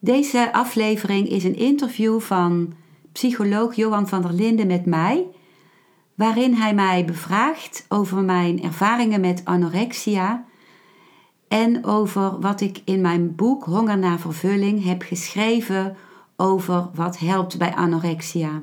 [0.00, 2.72] Deze aflevering is een interview van
[3.12, 5.26] psycholoog Johan van der Linden met mij,
[6.14, 10.44] waarin hij mij bevraagt over mijn ervaringen met anorexia
[11.48, 15.96] en over wat ik in mijn boek Honger naar vervulling heb geschreven
[16.36, 18.62] over wat helpt bij anorexia.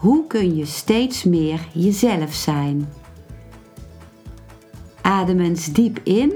[0.00, 2.88] hoe kun je steeds meer jezelf zijn?
[5.02, 6.32] Adem eens diep in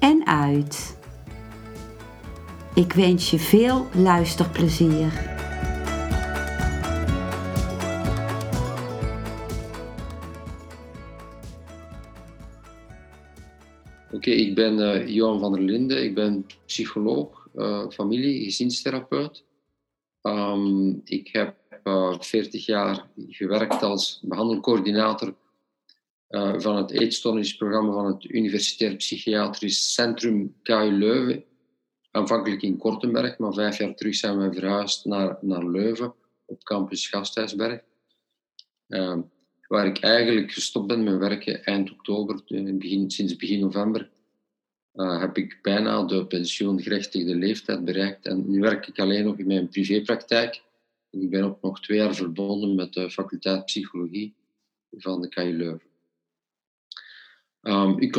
[0.00, 0.98] en uit.
[2.74, 5.36] Ik wens je veel luisterplezier.
[14.12, 16.04] Oké, ik ben uh, Johan van der Linden.
[16.04, 19.44] Ik ben psycholoog, uh, familie, gezinstherapeut.
[20.22, 25.34] Um, ik heb uh, eh, 40 jaar gewerkt als behandelcoördinator
[26.56, 31.44] van het eetstoornisprogramma van het Universitair Psychiatrisch Centrum KU Leuven.
[32.10, 36.14] Aanvankelijk in Kortenberg, maar vijf jaar terug zijn we verhuisd naar, naar Leuven
[36.46, 37.80] op campus Gasthuisberg.
[38.88, 39.20] Ehm,
[39.68, 42.40] waar ik eigenlijk gestopt ben met werken eind oktober,
[42.78, 44.10] begin, sinds begin november,
[44.92, 48.26] heb ik bijna de pensioengerechtigde leeftijd bereikt.
[48.26, 50.62] En nu werk ik alleen nog in mijn privépraktijk.
[51.20, 54.34] Ik ben ook nog twee jaar verbonden met de faculteit psychologie
[54.90, 55.86] van de KU Leuven.
[57.62, 58.10] Um,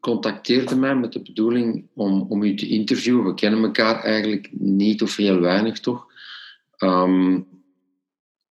[0.00, 3.24] contacteerde mij met de bedoeling om, om u te interviewen.
[3.24, 6.06] We kennen elkaar eigenlijk niet of heel weinig, toch?
[6.78, 7.36] Um,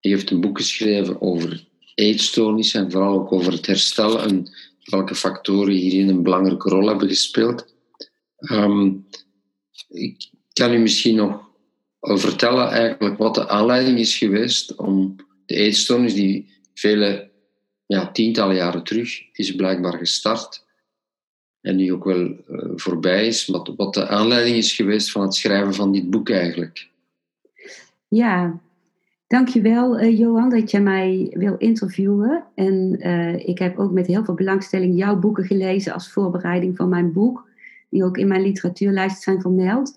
[0.00, 4.50] u heeft een boek geschreven over eetstoornissen en vooral ook over het herstellen en
[4.84, 7.74] welke factoren hierin een belangrijke rol hebben gespeeld.
[8.38, 9.06] Um,
[9.88, 11.49] ik kan u misschien nog
[12.00, 15.16] vertellen eigenlijk wat de aanleiding is geweest om
[15.46, 17.30] de eetstoornis die vele
[18.12, 20.64] tientallen jaren terug is blijkbaar gestart
[21.60, 25.34] en nu ook wel uh, voorbij is, wat, wat de aanleiding is geweest van het
[25.34, 26.88] schrijven van dit boek eigenlijk.
[28.08, 28.60] Ja,
[29.30, 32.44] Dankjewel uh, Johan dat je mij wil interviewen.
[32.54, 36.88] En uh, ik heb ook met heel veel belangstelling jouw boeken gelezen als voorbereiding van
[36.88, 37.48] mijn boek.
[37.90, 39.92] Die ook in mijn literatuurlijst zijn vermeld.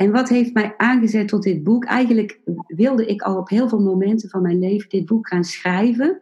[0.00, 1.84] En wat heeft mij aangezet tot dit boek?
[1.84, 6.20] Eigenlijk wilde ik al op heel veel momenten van mijn leven dit boek gaan schrijven.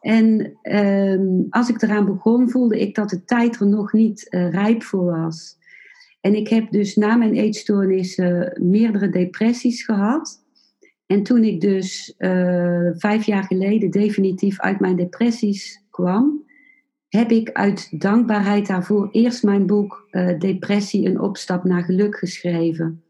[0.00, 4.50] En uh, als ik eraan begon, voelde ik dat de tijd er nog niet uh,
[4.50, 5.58] rijp voor was.
[6.20, 10.44] En ik heb dus na mijn eetstoornissen meerdere depressies gehad.
[11.06, 16.44] En toen ik dus uh, vijf jaar geleden definitief uit mijn depressies kwam,
[17.10, 23.02] heb ik uit dankbaarheid daarvoor eerst mijn boek uh, Depressie, een opstap naar geluk geschreven.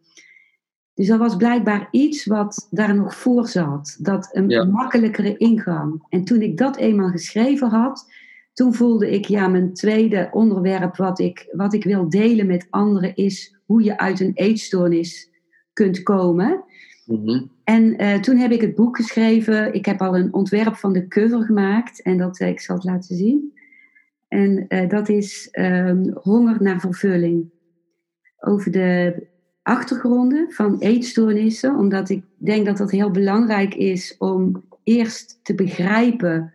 [0.94, 3.96] Dus dat was blijkbaar iets wat daar nog voor zat.
[4.00, 6.06] Dat een makkelijkere ingang.
[6.08, 8.12] En toen ik dat eenmaal geschreven had,
[8.52, 13.16] toen voelde ik, ja, mijn tweede onderwerp wat ik, wat ik wil delen met anderen
[13.16, 15.30] is hoe je uit een eetstoornis
[15.72, 16.64] kunt komen.
[17.06, 17.42] Mhm.
[17.64, 19.74] En uh, toen heb ik het boek geschreven.
[19.74, 22.02] Ik heb al een ontwerp van de cover gemaakt.
[22.02, 23.52] En dat, uh, ik zal het laten zien.
[24.30, 27.50] En uh, dat is um, Honger naar vervulling.
[28.38, 29.26] Over de
[29.62, 31.76] achtergronden van eetstoornissen.
[31.76, 36.54] Omdat ik denk dat dat heel belangrijk is om eerst te begrijpen...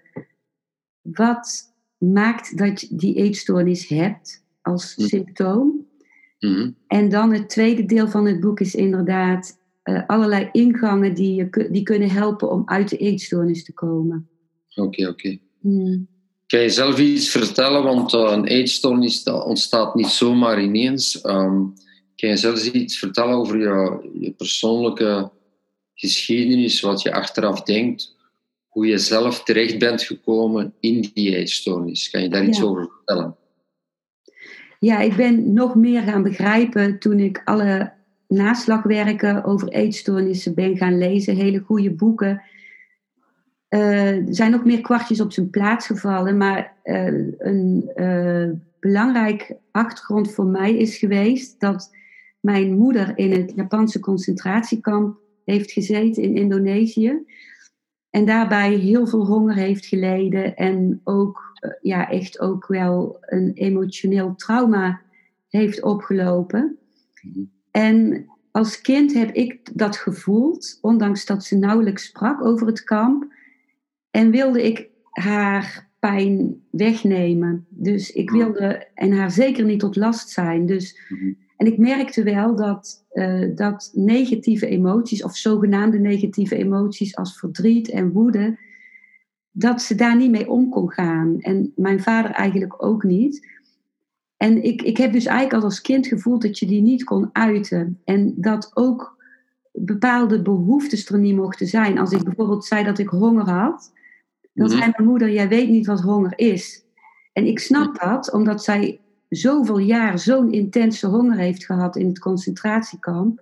[1.02, 5.08] wat maakt dat je die eetstoornis hebt als mhm.
[5.08, 5.88] symptoom.
[6.40, 6.72] Mhm.
[6.88, 11.68] En dan het tweede deel van het boek is inderdaad uh, allerlei ingangen die, je,
[11.72, 14.30] die kunnen helpen om uit de eetstoornis te komen.
[14.76, 15.38] Oké, oké.
[15.60, 16.08] Hmm.
[16.56, 17.84] Kan je zelf iets vertellen?
[17.84, 21.26] Want uh, een eetstoornis ontstaat niet zomaar ineens.
[21.26, 21.74] Um,
[22.16, 25.32] kan je zelf iets vertellen over je, je persoonlijke
[25.94, 28.16] geschiedenis, wat je achteraf denkt,
[28.68, 32.10] hoe je zelf terecht bent gekomen in die eetstoornis?
[32.10, 33.36] Kan je daar iets over vertellen?
[34.80, 37.94] Ja, ik ben nog meer gaan begrijpen toen ik alle
[38.28, 41.36] naslagwerken over eetstoornissen ben gaan lezen.
[41.36, 42.42] Hele goede boeken.
[43.76, 46.38] Uh, er zijn nog meer kwartjes op zijn plaats gevallen.
[46.38, 48.50] Maar uh, een uh,
[48.80, 51.92] belangrijk achtergrond voor mij is geweest dat
[52.40, 57.26] mijn moeder in het Japanse concentratiekamp heeft gezeten in Indonesië.
[58.10, 60.56] En daarbij heel veel honger heeft geleden.
[60.56, 65.02] En ook, eh, ja, echt ook wel een emotioneel trauma
[65.50, 66.78] heeft opgelopen.
[67.72, 73.34] En als kind heb ik dat gevoeld, ondanks dat ze nauwelijks sprak over het kamp.
[74.16, 77.66] En wilde ik haar pijn wegnemen.
[77.70, 78.38] Dus ik mhm.
[78.38, 80.66] wilde, en haar zeker niet tot last zijn.
[80.66, 81.32] Dus, mhm.
[81.58, 87.90] En ik merkte wel dat, uh, dat negatieve emoties, of zogenaamde negatieve emoties als verdriet
[87.90, 88.58] en woede,
[89.52, 91.40] dat ze daar niet mee om kon gaan.
[91.40, 93.48] En mijn vader eigenlijk ook niet.
[94.38, 97.30] En ik, ik heb dus eigenlijk al als kind gevoeld dat je die niet kon
[97.32, 98.02] uiten.
[98.04, 99.24] En dat ook
[99.72, 101.98] bepaalde behoeftes er niet mochten zijn.
[101.98, 103.94] Als ik bijvoorbeeld zei dat ik honger had,
[104.56, 104.78] dan mhm.
[104.78, 106.86] zei mijn moeder: Jij weet niet wat honger is.
[107.34, 109.00] En ik snap dat, omdat zij
[109.30, 113.42] zoveel jaar zo'n intense honger heeft gehad in het concentratiekamp.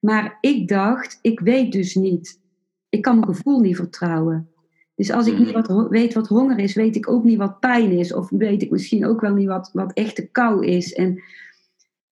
[0.00, 2.40] Maar ik dacht: Ik weet dus niet.
[2.88, 4.48] Ik kan mijn gevoel niet vertrouwen.
[4.94, 5.74] Dus als ik niet mhm.
[5.74, 8.14] wat, weet wat honger is, weet ik ook niet wat pijn is.
[8.14, 10.92] Of weet ik misschien ook wel niet wat, wat echte kou is.
[10.92, 11.22] En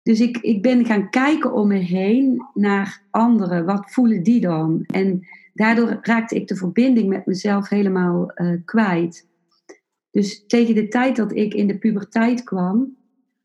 [0.03, 3.65] dus ik, ik ben gaan kijken om me heen naar anderen.
[3.65, 4.85] Wat voelen die dan?
[4.87, 9.29] En daardoor raakte ik de verbinding met mezelf helemaal uh, kwijt.
[10.11, 12.97] Dus tegen de tijd dat ik in de puberteit kwam,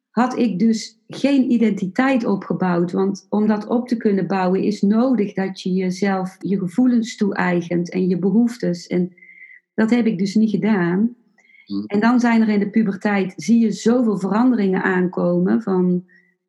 [0.10, 2.92] had ik dus geen identiteit opgebouwd.
[2.92, 7.92] Want om dat op te kunnen bouwen is nodig dat je jezelf je gevoelens toe-eigent
[7.92, 8.88] en je behoeftes.
[8.88, 9.14] En
[9.74, 11.16] dat heb ik dus niet gedaan.
[11.66, 11.84] Mm.
[11.86, 16.06] En dan zijn er in de puberteit, zie je zoveel veranderingen aankomen van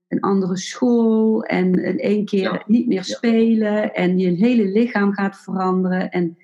[0.08, 5.36] een andere school en in één keer niet meer spelen en je hele lichaam gaat
[5.36, 6.10] veranderen.
[6.10, 6.38] En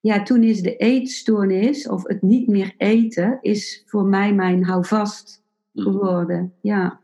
[0.00, 5.42] ja, toen is de eetstoornis of het niet meer eten, is voor mij mijn houvast
[5.72, 5.82] mm.
[5.82, 6.54] geworden.
[6.60, 7.00] Ja.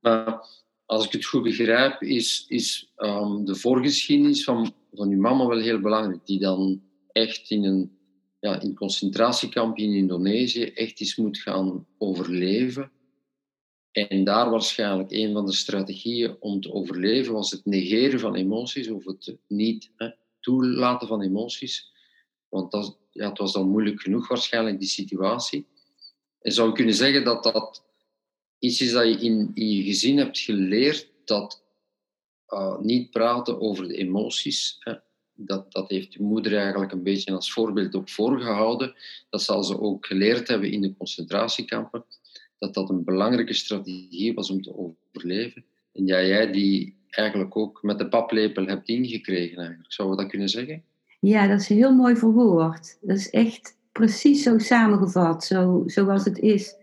[0.00, 0.46] Maar
[0.86, 5.60] als ik het goed begrijp, is, is um, de voorgeschiedenis van, van uw mama wel
[5.60, 6.82] heel belangrijk, die dan
[7.12, 7.92] echt in een
[8.44, 12.90] ja, in concentratiekamp in Indonesië echt eens moet gaan overleven.
[13.94, 18.88] En daar waarschijnlijk een van de strategieën om te overleven was het negeren van emoties
[18.88, 20.10] of het niet hè,
[20.40, 21.92] toelaten van emoties.
[22.48, 25.66] Want dat, ja, het was dan moeilijk genoeg waarschijnlijk, die situatie.
[26.40, 27.84] En zou je kunnen zeggen dat dat
[28.58, 31.62] iets is dat je in, in je gezin hebt geleerd, dat
[32.48, 34.94] uh, niet praten over de emoties, hè,
[35.34, 38.94] dat, dat heeft je moeder eigenlijk een beetje als voorbeeld ook voorgehouden.
[39.30, 42.04] Dat zal ze ook geleerd hebben in de concentratiekampen.
[42.58, 45.64] Dat dat een belangrijke strategie was om te overleven.
[45.92, 49.92] En ja, jij die eigenlijk ook met de paplepel hebt ingekregen eigenlijk.
[49.92, 50.82] Zouden we dat kunnen zeggen?
[51.20, 52.98] Ja, dat is heel mooi verwoord.
[53.00, 56.76] Dat is echt precies zo samengevat, zo, zoals het is.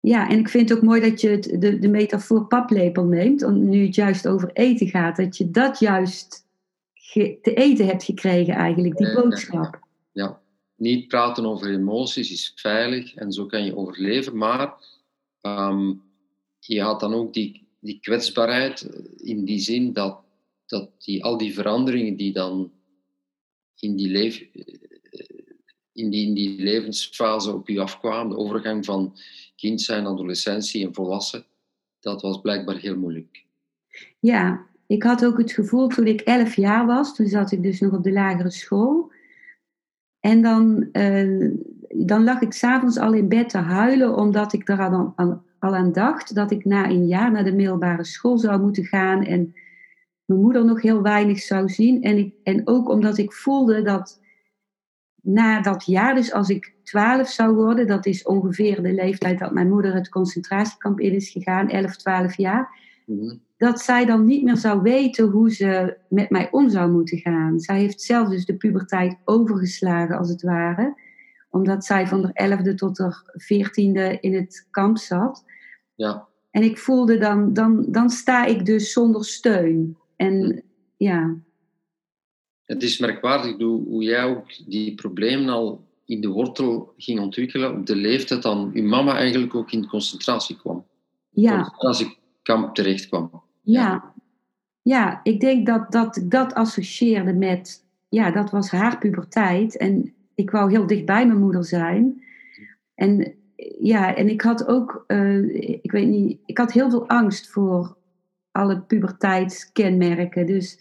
[0.00, 3.50] Ja, en ik vind het ook mooi dat je het, de, de metafoor paplepel neemt,
[3.50, 5.16] nu het juist over eten gaat.
[5.16, 6.46] Dat je dat juist
[7.42, 9.78] te eten hebt gekregen eigenlijk, die boodschap.
[10.12, 10.40] Ja,
[10.76, 14.74] niet praten over emoties is veilig en zo kan je overleven, maar
[15.40, 15.92] ehm,
[16.58, 18.82] je had dan ook die, die kwetsbaarheid
[19.16, 20.20] in die zin dat,
[20.66, 22.72] dat die, al die veranderingen die dan
[23.78, 24.46] in die, leef,
[25.92, 29.16] in, die, in die levensfase op je afkwamen, de overgang van
[29.56, 31.44] kind zijn, adolescentie en volwassen,
[32.00, 33.44] dat was blijkbaar heel moeilijk.
[34.20, 37.80] Ja, ik had ook het gevoel toen ik elf jaar was, toen zat ik dus
[37.80, 39.12] nog op de lagere school.
[40.26, 41.50] En dan, uh,
[41.88, 44.80] dan lag ik s'avonds al in bed te huilen, omdat ik er
[45.58, 49.24] al aan, dacht dat ik na een jaar naar de middelbare school zou moeten gaan
[49.24, 49.54] en
[50.24, 52.02] mijn moeder nog heel weinig zou zien.
[52.02, 54.20] En, en ook omdat ik voelde dat
[55.22, 59.52] na dat jaar, dus als ik twaalf zou worden, dat is ongeveer de leeftijd dat
[59.52, 62.68] mijn moeder het concentratiekamp in is gegaan, 11, 12 jaar.
[63.06, 67.18] Mhm dat zij dan niet meer zou weten hoe ze met mij om zou moeten
[67.18, 67.60] gaan.
[67.60, 71.04] Zij heeft zelf dus de puberteit overgeslagen, als het ware.
[71.50, 75.44] Omdat zij van de elfde tot de veertiende in het kamp zat.
[75.94, 76.26] Ja.
[76.50, 79.96] En ik voelde dan, dan, dan sta ik dus zonder steun.
[80.16, 80.60] En hm.
[80.96, 81.36] ja.
[82.64, 87.86] Het is merkwaardig hoe jij ook die problemen al in de wortel ging ontwikkelen op
[87.86, 90.86] de leeftijd dan uw mama eigenlijk ook in concentratie kwam.
[91.30, 91.74] Ja.
[91.76, 93.44] Als ik kamp terecht kwam.
[93.66, 94.12] Ja,
[94.82, 99.76] ja ik denk dat, dat ik dat associeerde met, ja, dat was haar puberteit.
[99.76, 102.22] En ik wou heel dicht bij mijn moeder zijn.
[102.94, 103.34] En
[103.80, 107.96] ja, en ik had ook, uh, ik weet niet, ik had heel veel angst voor
[108.50, 110.46] alle puberteitskenmerken.
[110.46, 110.80] Dus,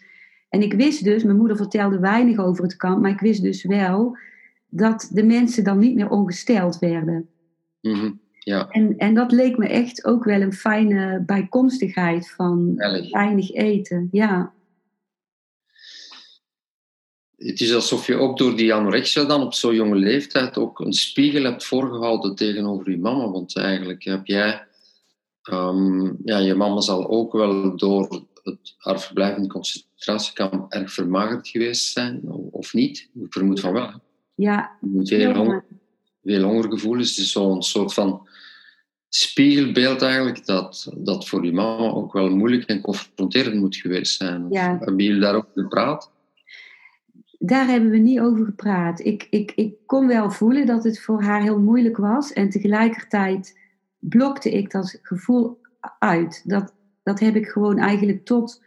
[0.49, 3.63] en ik wist dus, mijn moeder vertelde weinig over het kamp, maar ik wist dus
[3.63, 4.17] wel
[4.69, 7.29] dat de mensen dan niet meer ongesteld werden.
[7.81, 8.67] Mm ja.
[8.69, 12.75] En, en dat leek me echt ook wel een fijne bijkomstigheid van
[13.11, 14.07] weinig eten.
[14.11, 14.53] Ja.
[17.37, 20.93] het is alsof je ook door die anorexia dan op zo'n jonge leeftijd ook een
[20.93, 23.29] spiegel hebt voorgehouden tegenover je mama.
[23.29, 24.67] Want eigenlijk heb jij,
[25.41, 30.91] ehm, ja, je mama zal ook wel door het, haar verblijf in het concentratiekamp erg
[30.91, 32.21] vermagerd geweest zijn,
[32.51, 33.09] of niet?
[33.13, 33.91] Ik vermoed van wel.
[34.35, 34.77] Ja.
[35.03, 35.64] Veel, honger,
[36.25, 38.27] veel hongergevoel is dus zo'n soort van
[39.09, 44.45] spiegelbeeld eigenlijk dat, dat voor je mama ook wel moeilijk en confronterend moet geweest zijn.
[44.49, 44.77] Ja.
[44.79, 46.11] Hebben jullie daarover gepraat?
[47.39, 48.99] Daar hebben we niet over gepraat.
[48.99, 52.33] Ik, ik, ik kon wel voelen dat het voor haar heel moeilijk was.
[52.33, 53.59] En tegelijkertijd
[53.99, 55.61] blokte ik dat gevoel
[55.99, 56.41] uit.
[56.45, 58.63] Dat, dat heb ik gewoon eigenlijk tot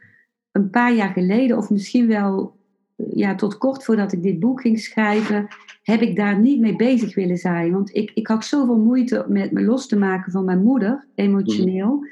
[0.53, 2.58] een paar jaar geleden, of misschien wel
[3.15, 5.47] ja, tot kort voordat ik dit boek ging schrijven,
[5.83, 7.73] heb ik daar niet mee bezig willen zijn.
[7.73, 11.97] Want ik, ik had zoveel moeite met me los te maken van mijn moeder, emotioneel,
[11.97, 12.07] mhm.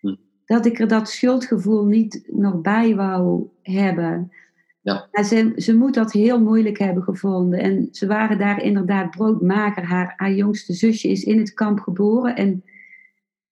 [0.00, 0.16] Mhm.
[0.46, 4.30] dat ik er dat schuldgevoel niet nog bij wou hebben.
[4.80, 5.08] Ja.
[5.24, 7.58] ze, ze moet dat heel moeilijk hebben gevonden.
[7.58, 9.84] En ze waren daar inderdaad broodmager.
[9.84, 12.36] Haar, haar jongste zusje is in het kamp geboren.
[12.36, 12.64] En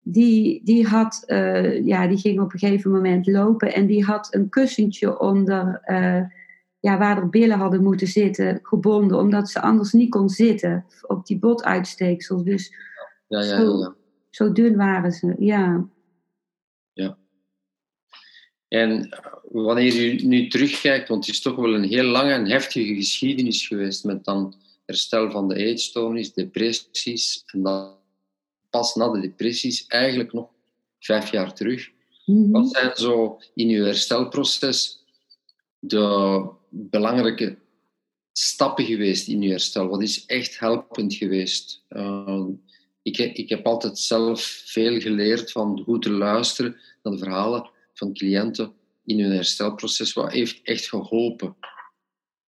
[0.02, 3.74] die, die, had, uh, ja, die ging op een gegeven moment lopen.
[3.74, 6.22] En die had een kussentje onder, uh,
[6.80, 9.18] ja, waar er billen hadden moeten zitten, gebonden.
[9.18, 12.42] Omdat ze anders niet kon zitten op die botuitsteeksels.
[12.42, 12.72] Dus
[13.28, 13.94] ja, ja, zo, ja.
[14.30, 15.88] zo dun waren ze, ja.
[16.92, 17.18] Ja.
[18.68, 19.08] En
[19.42, 23.66] wanneer u nu terugkijkt, want het is toch wel een heel lange en heftige geschiedenis
[23.66, 24.54] geweest met dan
[24.86, 27.98] herstel van de eetstoornis, depressies en dan
[28.70, 30.48] pas na de depressies eigenlijk nog
[30.98, 31.90] vijf jaar terug.
[32.26, 32.50] Mhm.
[32.50, 34.99] Wat zijn zo in uw herstelproces
[35.80, 37.58] de belangrijke
[38.32, 39.88] stappen geweest in uw herstel?
[39.88, 41.84] Wat is echt helpend geweest?
[41.88, 42.46] Uh,
[43.02, 48.12] ik, ik heb altijd zelf veel geleerd van goed te luisteren naar de verhalen van
[48.12, 48.72] cliënten
[49.04, 50.12] in hun herstelproces.
[50.12, 51.56] Wat heeft echt geholpen?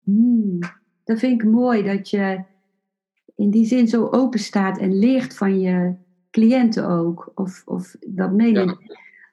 [0.03, 0.59] Hmm,
[1.05, 2.45] dat vind ik mooi dat je
[3.37, 5.95] in die zin zo open staat en leert van je
[6.31, 7.33] cliënten ook.
[7.35, 8.79] Of, of dat meen Ja.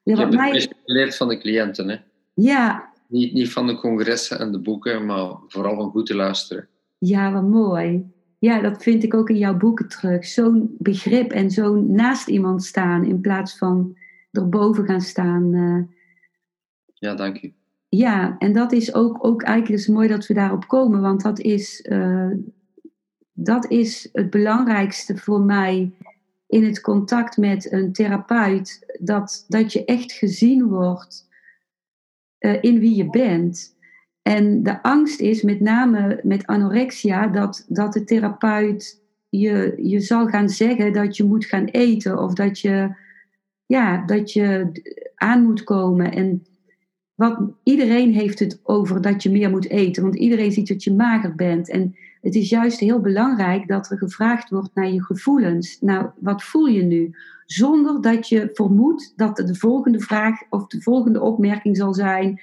[0.04, 0.70] je hebt mij...
[0.86, 1.98] geleerd van de cliënten, hè?
[2.34, 2.93] Ja.
[3.14, 6.68] Niet, niet van de congressen en de boeken, maar vooral van goed te luisteren.
[6.98, 8.12] Ja, wat mooi.
[8.40, 10.26] Ja, dat vind ik ook in jouw boeken terug.
[10.26, 13.98] Zo'n begrip en zo naast iemand staan in plaats van
[14.32, 15.54] erboven gaan staan.
[15.54, 15.84] Uh,
[16.94, 17.54] ja, dank u.
[17.90, 21.40] Ja, en dat is ook, ook eigenlijk is mooi dat we daarop komen, want dat
[21.40, 22.32] is, uh,
[23.34, 25.92] dat is het belangrijkste voor mij
[26.48, 28.96] in het contact met een therapeut.
[29.00, 31.32] Dat, dat je echt gezien wordt
[32.62, 33.76] in wie je bent.
[34.22, 40.28] En de angst is met name met anorexia dat, dat de therapeut je, je zal
[40.28, 42.96] gaan zeggen dat je moet gaan eten of dat je,
[43.66, 44.72] ja, dat je
[45.16, 46.12] aan moet komen.
[46.12, 46.46] En
[47.16, 50.94] wat, iedereen heeft het over dat je meer moet eten, want iedereen ziet dat je
[50.94, 51.70] mager bent.
[51.70, 55.78] En het is juist heel belangrijk dat er gevraagd wordt naar je gevoelens.
[55.82, 57.16] Nou, wat voel je nu?
[57.54, 62.42] Zonder dat je vermoedt dat de volgende vraag of de volgende opmerking zal zijn.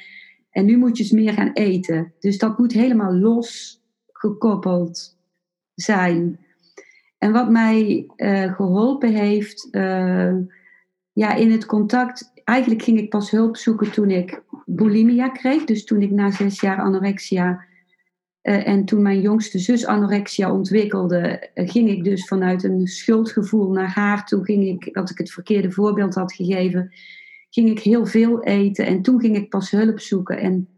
[0.50, 2.12] En nu moet je eens meer gaan eten.
[2.18, 3.80] Dus dat moet helemaal los
[4.12, 5.18] gekoppeld
[5.74, 6.38] zijn.
[7.18, 10.34] En wat mij uh, geholpen heeft uh,
[11.12, 12.32] ja, in het contact.
[12.44, 15.64] Eigenlijk ging ik pas hulp zoeken toen ik bulimia kreeg.
[15.64, 17.64] Dus toen ik na zes jaar anorexia
[18.42, 23.70] uh, en toen mijn jongste zus anorexia ontwikkelde, uh, ging ik dus vanuit een schuldgevoel
[23.70, 24.44] naar haar toe.
[24.44, 26.92] Ging ik, dat ik het verkeerde voorbeeld had gegeven,
[27.50, 28.86] ging ik heel veel eten.
[28.86, 30.38] En toen ging ik pas hulp zoeken.
[30.38, 30.68] En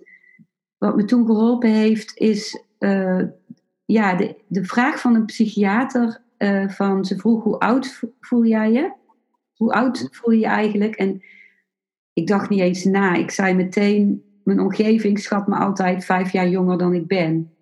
[0.79, 3.23] wat me toen geholpen heeft, is uh,
[3.85, 6.21] ja, de, de vraag van een psychiater.
[6.69, 8.93] van, ze vroeg, hoe oud voel jij je?
[9.55, 10.95] Hoe oud voel je je eigenlijk?
[10.95, 11.23] En
[12.13, 13.15] ik dacht niet eens na.
[13.15, 17.53] Ik zei meteen, mijn omgeving schat me altijd vijf jaar jonger dan ik ben.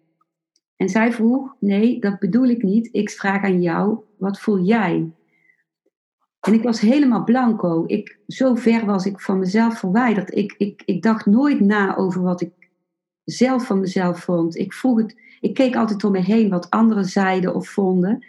[0.77, 2.89] En zij vroeg, nee, dat bedoel ik niet.
[2.93, 5.13] Ik vraag aan jou, wat voel jij?
[6.41, 7.85] En ik was helemaal blanco.
[7.87, 10.37] Ik, zo ver was ik van mezelf verwijderd.
[10.37, 12.53] Ik, ik, ik dacht nooit na over wat ik
[13.25, 14.57] zelf van mezelf vond.
[14.57, 18.27] Ik, vroeg het, ik keek altijd om me heen wat anderen zeiden of vonden.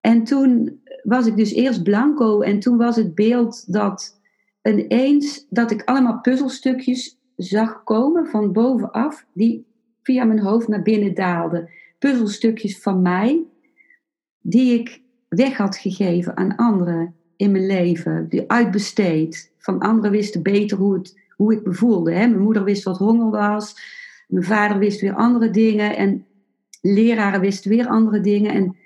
[0.00, 4.20] En toen was ik dus eerst blanco en toen was het beeld dat
[4.62, 9.66] ineens dat ik allemaal puzzelstukjes zag komen van bovenaf, die
[10.02, 11.70] via mijn hoofd naar binnen daalden.
[11.98, 13.42] Puzzelstukjes van mij,
[14.40, 19.52] die ik weg had gegeven aan anderen in mijn leven, die uitbesteed.
[19.58, 22.12] Van anderen wisten beter hoe, het, hoe ik me voelde.
[22.12, 22.26] Hè?
[22.26, 23.74] Mijn moeder wist wat honger was,
[24.28, 26.26] mijn vader wist weer andere dingen en
[26.80, 28.52] leraren wisten weer andere dingen.
[28.52, 28.76] En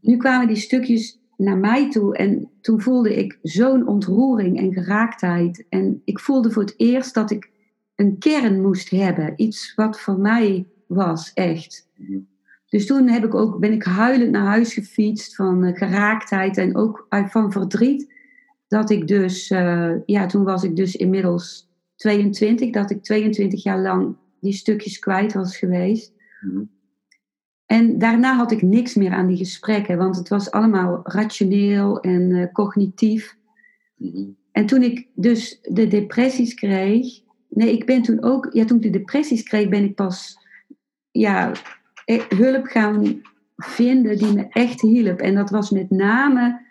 [0.00, 5.66] nu kwamen die stukjes naar mij toe en toen voelde ik zo'n ontroering en geraaktheid.
[5.68, 7.50] En ik voelde voor het eerst dat ik
[7.96, 9.32] een kern moest hebben.
[9.36, 11.88] Iets wat voor mij was, echt.
[11.96, 12.18] Mhm.
[12.68, 16.76] Dus toen heb ik ook, ben ik huilend naar huis gefietst van uh, geraaktheid en
[16.76, 18.14] ook van verdriet.
[18.68, 23.80] Dat ik dus, uh, ja, toen was ik dus inmiddels 22, dat ik 22 jaar
[23.80, 26.12] lang die stukjes kwijt was geweest.
[26.40, 26.62] Mhm.
[27.66, 32.30] En daarna had ik niks meer aan die gesprekken, want het was allemaal rationeel en
[32.30, 33.36] uh, cognitief.
[33.96, 34.28] Mhm.
[34.52, 37.24] En toen ik dus de depressies kreeg,
[37.56, 40.38] nee, ik ben toen ook, ja, toen ik de depressies kreeg, ben ik pas,
[41.10, 41.52] ja,
[42.04, 43.20] e-, hulp gaan
[43.56, 45.20] vinden die me echt hielp.
[45.20, 46.64] En dat was met name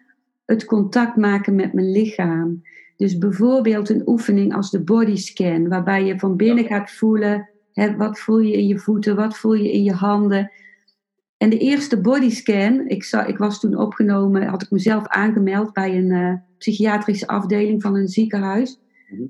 [0.46, 2.64] het contact maken met mijn lichaam.
[2.98, 8.20] Dus bijvoorbeeld een oefening als de bodyscan, waarbij je van binnen gaat voelen, hè, wat
[8.20, 10.52] voel je in je voeten, wat voel je in je handen.
[11.38, 16.10] En de eerste bodyscan, ik, ik was toen opgenomen, had ik mezelf aangemeld bij een
[16.10, 18.80] uh, psychiatrische afdeling van een ziekenhuis.
[19.10, 19.24] Mhm.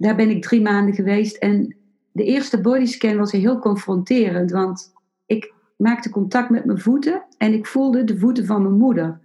[0.00, 1.76] Daar ben ik drie maanden geweest en
[2.12, 4.92] de eerste bodyscan was heel confronterend, want
[5.26, 9.20] ik maakte contact met mijn voeten en ik voelde de voeten van mijn moeder.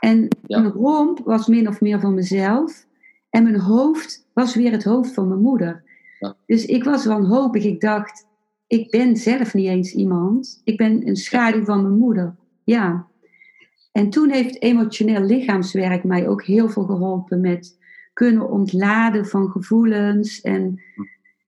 [0.00, 2.86] En mijn romp was min of meer van mezelf.
[3.30, 5.82] En mijn hoofd was weer het hoofd van mijn moeder.
[6.18, 6.36] Ja.
[6.46, 7.64] Dus ik was wanhopig.
[7.64, 8.26] Ik dacht,
[8.66, 10.60] ik ben zelf niet eens iemand.
[10.64, 12.34] Ik ben een schaduw van mijn moeder.
[12.64, 13.06] Ja.
[13.92, 17.78] En toen heeft emotioneel lichaamswerk mij ook heel veel geholpen met
[18.16, 20.40] kunnen ontladen van gevoelens.
[20.40, 20.82] En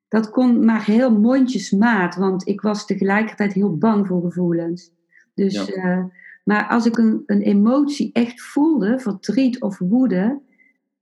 [0.08, 4.90] dat kon maar heel mondjesmaat, want ik was tegelijkertijd heel bang voor gevoelens.
[5.34, 5.66] Dus ja.
[5.66, 6.04] Eh,
[6.44, 10.40] maar als ik een, een emotie echt voelde, verdriet of woede,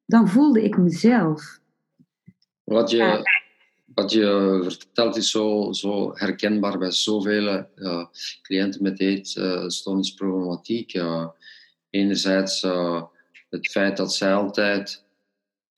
[0.05, 1.61] dan voelde ik mezelf.
[2.65, 3.29] Wat je,
[3.95, 8.05] wat je vertelt is zo, zo herkenbaar bij zoveel uh,
[8.43, 10.95] cliënten met eetstoornisproblematiek.
[10.95, 11.27] Uh,
[11.91, 12.67] enerzijds
[13.51, 15.06] het feit dat zij altijd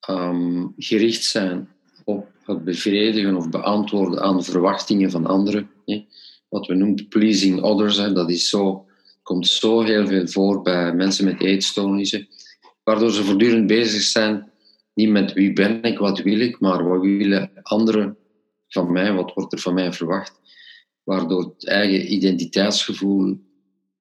[0.09, 1.69] um, gericht zijn
[2.03, 5.69] op het bevredigen of beantwoorden aan verwachtingen van anderen.
[6.49, 8.85] Wat we noemen pleasing others, hè, dat is zo
[9.29, 12.27] komt zo heel veel voor bij mensen met eetstoornissen,
[12.83, 14.51] waardoor ze voortdurend bezig zijn,
[14.93, 18.17] niet met wie ben ik, wat wil ik, maar wat willen anderen
[18.67, 20.39] van mij, wat wordt er van mij verwacht,
[21.03, 23.39] waardoor het eigen identiteitsgevoel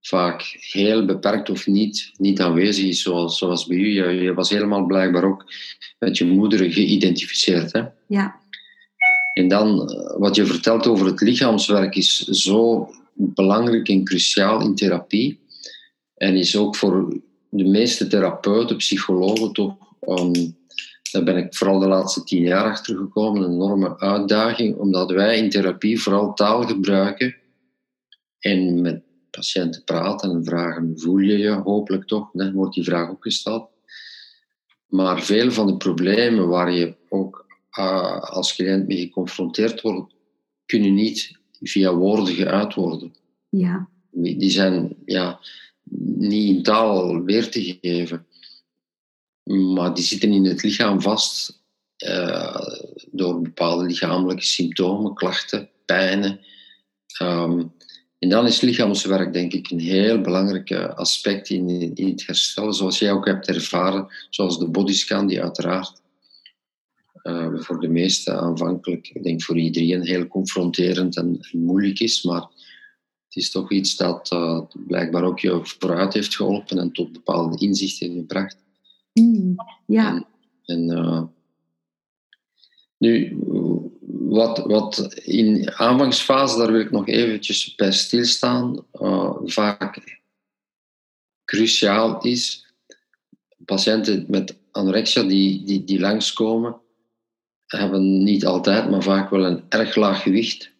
[0.08, 3.88] vaak heel beperkt of niet, niet aanwezig is, zoals, zoals bij u.
[3.88, 5.44] Je, je was helemaal blijkbaar ook
[5.98, 7.72] met je moeder geïdentificeerd.
[7.72, 7.82] Hè?
[8.06, 8.40] Ja.
[9.34, 14.74] En dan, eh, wat je vertelt over het lichaamswerk is zo belangrijk en cruciaal in
[14.74, 15.40] therapie.
[16.14, 20.56] En is ook voor de meeste therapeuten, psychologen toch, um,
[21.12, 25.38] daar ben ik vooral de laatste tien jaar achter gekomen, een enorme uitdaging, omdat wij
[25.38, 27.36] in therapie vooral taal gebruiken
[28.38, 29.07] en met
[29.38, 32.30] patiënten praten en vragen, voel je je hopelijk toch?
[32.32, 33.68] Dan wordt die vraag ook gesteld.
[34.86, 37.46] Maar veel van de problemen waar je ook
[37.78, 40.14] uh, als cliënt mee geconfronteerd wordt,
[40.66, 43.14] kunnen niet via woorden geuit worden.
[43.48, 43.88] Ja.
[44.10, 45.40] Die zijn ja,
[46.16, 48.26] niet in taal weer te geven,
[49.74, 51.62] maar die zitten in het lichaam vast
[52.06, 52.68] uh,
[53.10, 56.40] door bepaalde lichamelijke symptomen, klachten, pijnen.
[57.22, 57.72] Um,
[58.18, 62.98] en dan is lichaamswerk, denk ik, een heel belangrijk aspect in, in het herstellen, zoals
[62.98, 66.00] jij ook hebt ervaren, zoals de bodyscan, die uiteraard
[67.22, 72.22] uh, voor de meesten aanvankelijk, ik denk voor iedereen, heel confronterend en, moeilijk is.
[72.22, 72.42] Maar
[73.24, 77.66] het is toch iets dat uh, blijkbaar ook je vooruit heeft geholpen en tot bepaalde
[77.66, 78.56] inzichten gebracht.
[79.12, 79.54] Mm,
[79.86, 80.26] ja.
[80.64, 81.22] En, uh,
[82.98, 83.38] nu,
[84.38, 88.84] wat, wat in aanvangsfase, daar wil ik nog eventjes bij stilstaan,
[89.44, 90.20] vaak
[91.44, 92.66] cruciaal is,
[93.64, 96.76] patiënten met anorexia die, die, die langskomen,
[97.66, 100.70] hebben niet altijd, maar vaak wel een erg laag gewicht.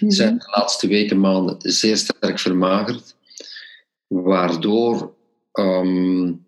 [0.00, 3.16] Mm Zijn de laatste weken, maanden zeer sterk vermagerd,
[4.06, 5.14] waardoor
[5.52, 6.46] um,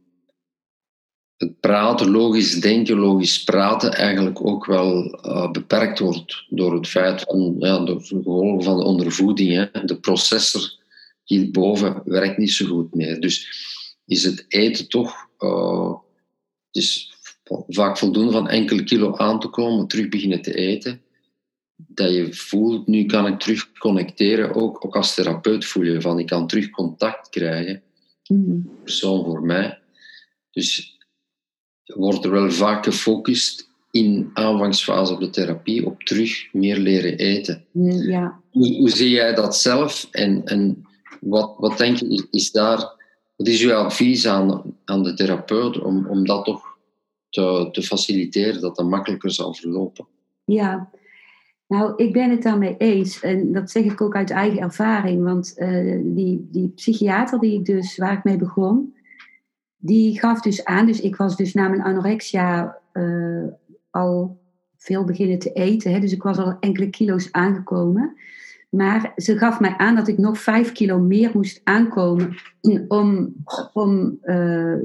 [1.40, 7.20] het praten, logisch denken, logisch praten eigenlijk ook wel uh, beperkt wordt door het feit
[7.20, 9.52] van, ja, door de gevolgen van de ondervoeding.
[9.52, 9.84] Hè.
[9.84, 10.78] De processor
[11.24, 13.20] hierboven werkt niet zo goed meer.
[13.20, 13.48] Dus
[14.06, 15.94] is het eten toch uh,
[16.70, 17.12] is
[17.68, 21.02] vaak voldoende van enkele kilo aan te komen, terug beginnen te eten.
[21.76, 24.54] Dat je voelt, nu kan ik terug connecteren.
[24.54, 27.82] Ook, ook als therapeut voel je van, ik kan terug contact krijgen.
[28.26, 28.70] Mm.
[28.84, 29.78] Persoon voor mij.
[30.50, 30.98] Dus
[31.94, 37.64] wordt er wel vaak gefocust in aanvangsfase op de therapie op terug meer leren eten.
[37.72, 38.40] Ja.
[38.50, 40.86] Hoe, hoe zie jij dat zelf en, en
[41.20, 42.78] wat, wat denk je, is daar,
[43.36, 46.62] wat is uw advies aan, aan de therapeut om, om dat toch
[47.30, 50.06] te, te faciliteren, dat dat makkelijker zal verlopen.
[50.44, 50.90] Ja,
[51.66, 53.20] Nou, ik ben het daarmee eens.
[53.20, 55.22] En dat zeg ik ook uit eigen ervaring.
[55.22, 58.94] Want uh, die, die psychiater die ik dus, waar ik mee begon,
[59.80, 63.44] die gaf dus aan, dus ik was dus na mijn anorexia uh,
[63.90, 64.38] al
[64.76, 65.92] veel beginnen te eten.
[65.92, 68.14] Hè, dus ik was al enkele kilo's aangekomen.
[68.70, 72.36] Maar ze gaf mij aan dat ik nog vijf kilo meer moest aankomen
[72.88, 73.34] om,
[73.72, 74.76] om uh,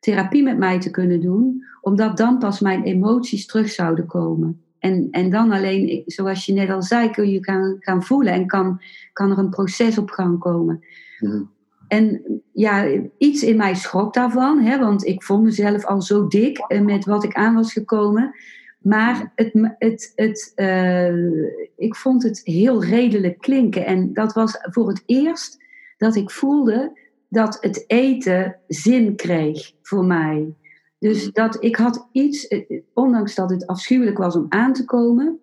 [0.00, 1.64] therapie met mij te kunnen doen.
[1.80, 4.62] Omdat dan pas mijn emoties terug zouden komen.
[4.78, 8.46] En, en dan alleen, zoals je net al zei, kun je gaan, gaan voelen en
[8.46, 8.80] kan,
[9.12, 10.84] kan er een proces op gang komen.
[11.18, 11.42] Mhm.
[11.88, 12.22] En
[12.52, 16.80] ja, iets in mij schrok daarvan, hè, want ik vond mezelf al zo dik eh,
[16.80, 18.34] met wat ik aan was gekomen.
[18.78, 21.42] Maar het, het, het, uh,
[21.76, 23.86] ik vond het heel redelijk klinken.
[23.86, 25.64] En dat was voor het eerst
[25.96, 26.98] dat ik voelde
[27.28, 30.54] dat het eten zin kreeg voor mij.
[30.98, 31.30] Dus mm.
[31.32, 35.38] dat ik had iets, eh, ondanks dat het afschuwelijk was om aan te komen,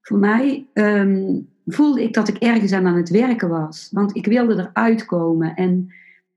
[0.00, 3.88] voor mij um, voelde ik dat ik ergens aan aan het werken was.
[3.92, 5.54] Want ik wilde eruit komen.
[5.54, 5.92] En,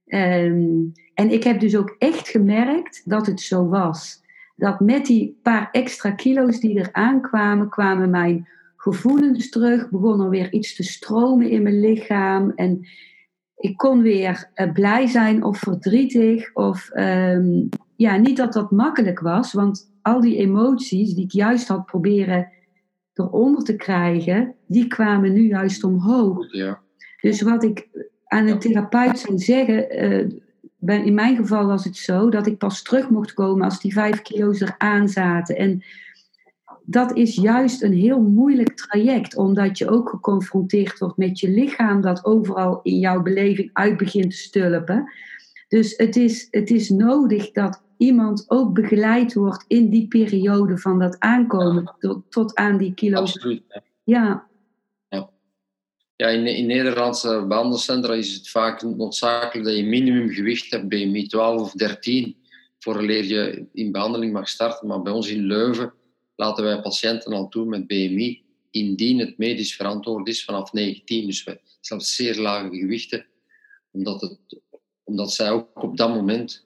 [0.06, 4.22] um, en ik heb dus ook echt gemerkt dat het zo was.
[4.56, 9.90] Dat met die paar extra kilo's die er aankwamen, kwamen mijn gevoelens terug.
[9.90, 12.52] Begon er weer iets te stromen in mijn lichaam.
[12.56, 12.88] En
[13.58, 16.54] ik kon weer uh, blij zijn of verdrietig.
[16.54, 21.68] Of um, ja, niet dat dat makkelijk was, want al die emoties die ik juist
[21.68, 22.52] had proberen
[23.18, 26.54] eronder te krijgen, die kwamen nu juist omhoog.
[26.54, 26.80] Ja.
[27.22, 27.88] Dus wat ik
[28.26, 32.82] aan een therapeut zou zeggen, uh, in mijn geval was het zo dat ik pas
[32.82, 35.58] terug mocht komen als die vijf kilo's eraan zaten.
[35.58, 35.84] En
[36.90, 42.02] dat is juist een heel moeilijk traject, omdat je ook geconfronteerd wordt met je lichaam
[42.02, 45.12] dat overal in jouw beleving uit begint te stulpen.
[45.68, 51.00] Dus het is, het is nodig dat iemand ook begeleid wordt in die periode van
[51.00, 53.34] dat aankomen tot, tot aan die kilo's.
[53.34, 53.64] Absoluut.
[54.04, 54.48] Ja.
[55.10, 55.30] Ja,
[56.16, 61.62] ja in, in Nederlandse behandelcentra is het vaak noodzakelijk dat je minimumgewicht hebt, BMI 12
[61.62, 62.36] of 13,
[62.80, 64.88] vooraleer je in behandeling mag starten.
[64.88, 65.94] Maar bij ons in Leuven
[66.36, 71.26] laten wij patiënten al toe met BMI, indien het medisch verantwoord is, vanaf 19.
[71.26, 73.26] Dus wij zelfs zeer lage gewichten,
[73.92, 74.40] omdat, het,
[75.08, 76.66] omdat zij ook op dat moment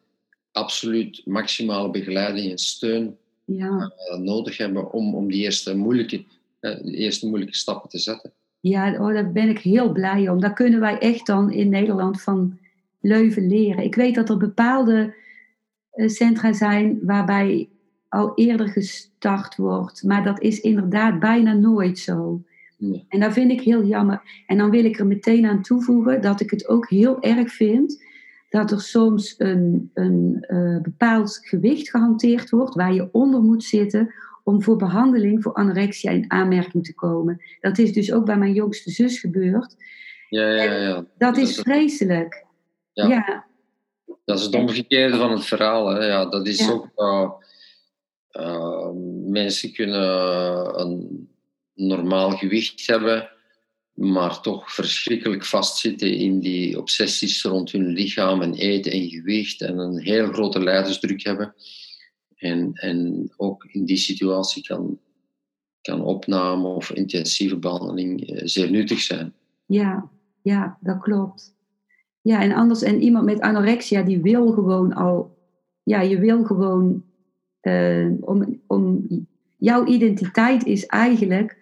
[0.52, 3.92] absoluut maximale begeleiding en steun ja.
[4.12, 6.24] uh, nodig hebben om, om die eerste moeilijke,
[6.62, 8.32] uh, eerste moeilijke stappen te zetten.
[8.60, 10.40] Ja, oh, daar ben ik heel blij om.
[10.40, 12.58] Daar kunnen wij echt dan in Nederland van
[13.02, 13.84] Leuven leren.
[13.84, 15.14] Ik weet dat er bepaalde
[15.96, 17.70] uh, centra zijn waarbij
[18.10, 22.42] al eerder gestart wordt, maar dat is inderdaad bijna nooit zo.
[23.08, 24.44] En dat vind ik heel jammer.
[24.48, 28.04] En dan wil ik er meteen aan toevoegen dat ik het ook heel erg vind
[28.52, 34.14] dat er soms een, een uh, bepaald gewicht gehanteerd wordt waar je onder moet zitten
[34.44, 37.42] om voor behandeling voor anorexia in aanmerking te komen.
[37.60, 39.76] Dat is dus ook bij mijn jongste zus gebeurd.
[40.30, 41.06] Ja, ja, ja.
[41.18, 42.46] Dat is vreselijk.
[42.94, 43.08] Ja.
[43.08, 43.46] ja.
[44.26, 45.88] Dat is het omgekeerde van het verhaal.
[45.88, 46.06] Hè.
[46.06, 46.90] Ja, dat is ook.
[46.96, 47.30] Uh,
[48.32, 48.90] uh,
[49.26, 51.30] mensen kunnen een
[51.74, 53.31] normaal gewicht hebben
[54.02, 59.78] maar toch verschrikkelijk vastzitten in die obsessies rond hun lichaam en eten en gewicht en
[59.78, 61.54] een heel grote leidersdruk hebben.
[62.36, 65.00] En, en ook in die situatie kan,
[65.82, 69.34] kan opname of intensieve behandeling eh, zeer nuttig zijn.
[69.66, 70.10] Ja,
[70.42, 71.56] ja, dat klopt.
[72.22, 75.38] Ja, en anders, en iemand met anorexia die wil gewoon al,
[75.84, 77.04] ja, je wil gewoon,
[77.62, 79.08] uh, om, om,
[79.58, 81.61] jouw identiteit is eigenlijk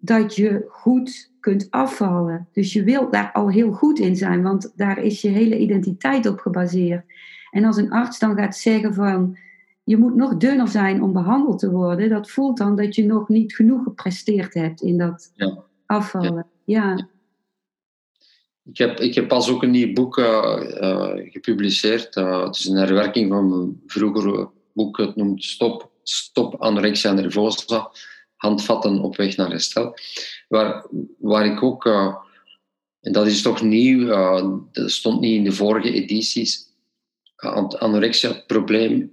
[0.00, 2.48] dat je goed kunt afvallen.
[2.52, 6.26] Dus je wilt daar al heel goed in zijn, want daar is je hele identiteit
[6.26, 7.04] op gebaseerd.
[7.50, 9.38] En als een arts dan gaat zeggen van
[9.84, 13.28] je moet nog dunner zijn om behandeld te worden, dat voelt dan dat je nog
[13.28, 15.62] niet genoeg gepresteerd hebt in dat ja.
[15.86, 16.46] afvallen.
[16.64, 17.08] Ja.
[18.64, 20.26] Ik, heb, ik heb pas ook een nieuw boek uh,
[20.80, 22.16] uh, gepubliceerd.
[22.16, 24.96] Uh, het is een herwerking van mijn vroegere boek.
[24.98, 27.90] Het noemt Stop, Stop Anorexia Nervosa
[28.40, 29.94] handvatten op weg naar herstel.
[30.48, 30.86] Waar,
[31.18, 32.14] waar ik ook, uh,
[33.00, 36.66] en dat is toch nieuw, uh, dat stond niet in de vorige edities,
[37.44, 39.12] uh, anorexia-probleem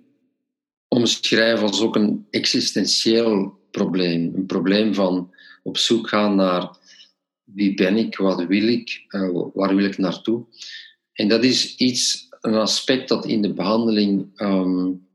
[0.88, 4.32] omschrijven als ook een existentieel probleem.
[4.36, 6.78] Een probleem van op zoek gaan naar
[7.44, 9.06] wie ben ik, wat wil ik,
[9.54, 10.46] waar wil ik naartoe.
[11.14, 15.07] En dat is iets, een aspect dat in de behandeling um,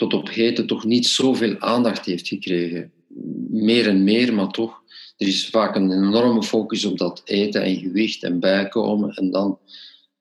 [0.00, 2.92] tot op heden toch niet zoveel aandacht heeft gekregen.
[3.48, 4.82] Meer en meer, maar toch.
[5.16, 9.58] Er is vaak een enorme focus op dat eten en gewicht en bijkomen en dan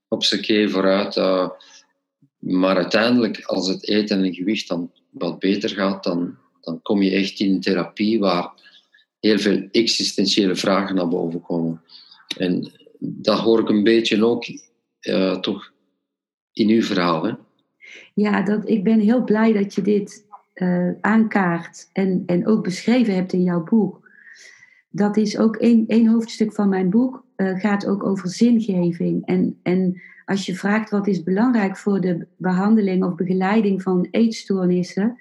[0.07, 1.15] op z'n keer vooruit.
[1.15, 1.49] Uh,
[2.39, 7.11] maar uiteindelijk, als het eten en gewicht dan wat beter gaat, dan, dan kom je
[7.11, 8.51] echt in therapie waar
[9.19, 11.81] heel veel existentiële vragen naar boven komen.
[12.37, 14.45] En dat hoor ik een beetje ook
[15.01, 15.71] uh, toch
[16.53, 17.23] in uw verhaal.
[17.23, 17.33] Hè?
[18.19, 23.15] Ja, dat, ik ben heel blij dat je dit uh, aankaart en, en ook beschreven
[23.15, 24.09] hebt in jouw boek.
[24.89, 29.25] Dat is ook één, één hoofdstuk van mijn boek, uh, gaat ook over zingeving.
[29.25, 35.17] En, en als je vraagt wat is belangrijk voor de behandeling of begeleiding van eetstoornissen,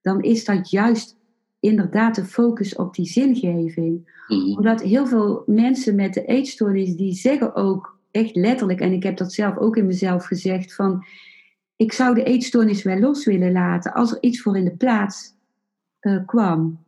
[0.00, 1.16] dan is dat juist
[1.60, 4.22] inderdaad de focus op die zingeving.
[4.28, 4.56] Mhm.
[4.56, 9.16] Omdat heel veel mensen met de eetstoornis, die zeggen ook echt letterlijk, en ik heb
[9.16, 11.04] dat zelf ook in mezelf gezegd, van
[11.76, 15.34] ik zou de eetstoornis wel los willen laten als er iets voor in de plaats
[16.00, 16.84] uh, kwam.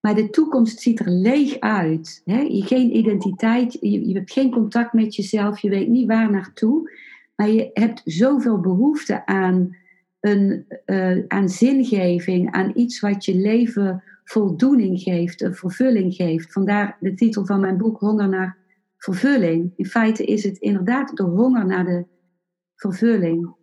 [0.00, 2.22] Maar de toekomst ziet er leeg uit.
[2.24, 2.40] Hè?
[2.40, 6.90] Je geen identiteit, je, je, hebt geen contact met jezelf, je weet niet waar naartoe.
[7.36, 9.76] Maar je hebt zoveel behoefte aan,
[10.20, 16.52] een, uh, aan zingeving, aan iets wat je leven voldoening geeft, een vervulling geeft.
[16.52, 18.56] Vandaar de titel van mijn boek Honger naar
[18.96, 19.72] vervulling.
[19.76, 22.04] In feite is het inderdaad de honger naar de
[22.74, 23.54] vervulling.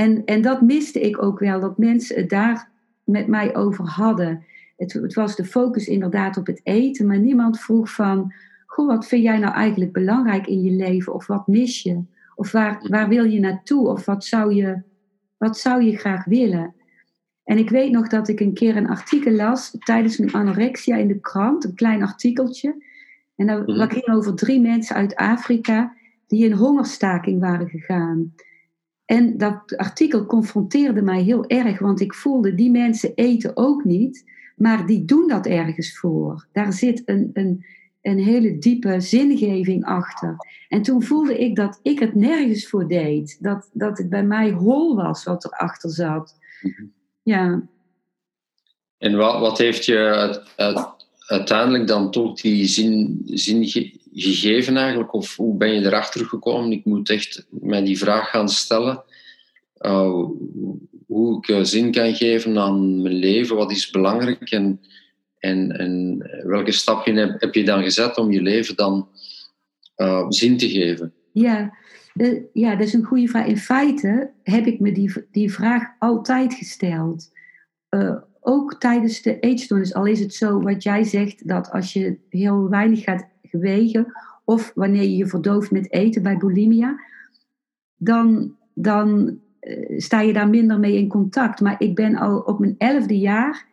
[0.00, 2.70] En, en dat miste ik ook wel, dat mensen het daar
[3.04, 4.44] met mij over hadden.
[4.76, 8.32] Het, het was de focus inderdaad op het eten, maar niemand vroeg van,
[8.66, 11.14] goh, wat vind jij nou eigenlijk belangrijk in je leven?
[11.14, 12.02] Of wat mis je?
[12.34, 13.88] Of waar, waar wil je naartoe?
[13.88, 14.82] Of wat zou je,
[15.36, 16.74] wat zou je graag willen?
[17.44, 21.08] En ik weet nog dat ik een keer een artikel las tijdens mijn anorexia in
[21.08, 22.84] de krant, een klein artikeltje.
[23.36, 23.78] En dat, mhm.
[23.78, 25.94] dat ging over drie mensen uit Afrika
[26.26, 28.32] die in hongerstaking waren gegaan.
[29.10, 34.24] En dat artikel confronteerde mij heel erg, want ik voelde die mensen eten ook niet,
[34.56, 36.46] maar die doen dat ergens voor.
[36.52, 37.64] Daar zit een, een,
[38.02, 40.36] een hele diepe zingeving achter.
[40.68, 44.50] En toen voelde ik dat ik het nergens voor deed, dat, dat het bij mij
[44.50, 46.38] hol was wat erachter zat.
[46.62, 46.84] Mhm.
[47.22, 47.62] Ja.
[48.98, 50.42] En wat, wat heeft je
[51.30, 53.66] uiteindelijk dan toch die zin, zin
[54.12, 55.14] gegeven eigenlijk?
[55.14, 56.72] Of hoe ben je erachter gekomen?
[56.72, 59.02] Ik moet echt mij die vraag gaan stellen.
[59.80, 60.24] Uh,
[61.06, 64.80] hoe ik uh, zin kan geven aan mijn leven, wat is belangrijk en,
[65.38, 69.08] en, en welke stapje heb, heb je dan gezet om je leven dan
[69.96, 71.12] uh, zin te geven?
[71.32, 71.76] Ja,
[72.52, 73.46] ja, dat is een goede vraag.
[73.46, 77.30] In feite heb ik me die, die vraag altijd gesteld.
[78.40, 82.68] Ook tijdens de eetstoornis, al is het zo wat jij zegt, dat als je heel
[82.68, 84.12] weinig gaat gewegen,
[84.44, 87.00] of wanneer je je verdooft met eten bij bulimia,
[87.96, 91.60] dan, dan uh, sta je daar minder mee in contact.
[91.60, 93.68] Maar ik ben al op mijn elfde jaar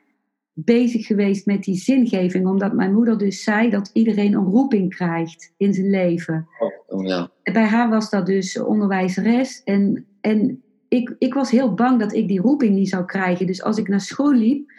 [0.54, 5.54] bezig geweest met die zingeving, omdat mijn moeder dus zei dat iedereen een roeping krijgt
[5.58, 6.48] in zijn leven.
[6.88, 7.30] Oh, ja.
[7.44, 12.28] Bij haar was dat dus onderwijzeres en, en ik, ik was heel bang dat ik
[12.28, 13.46] die roeping niet zou krijgen.
[13.48, 14.72] Dus als ik naar school liep,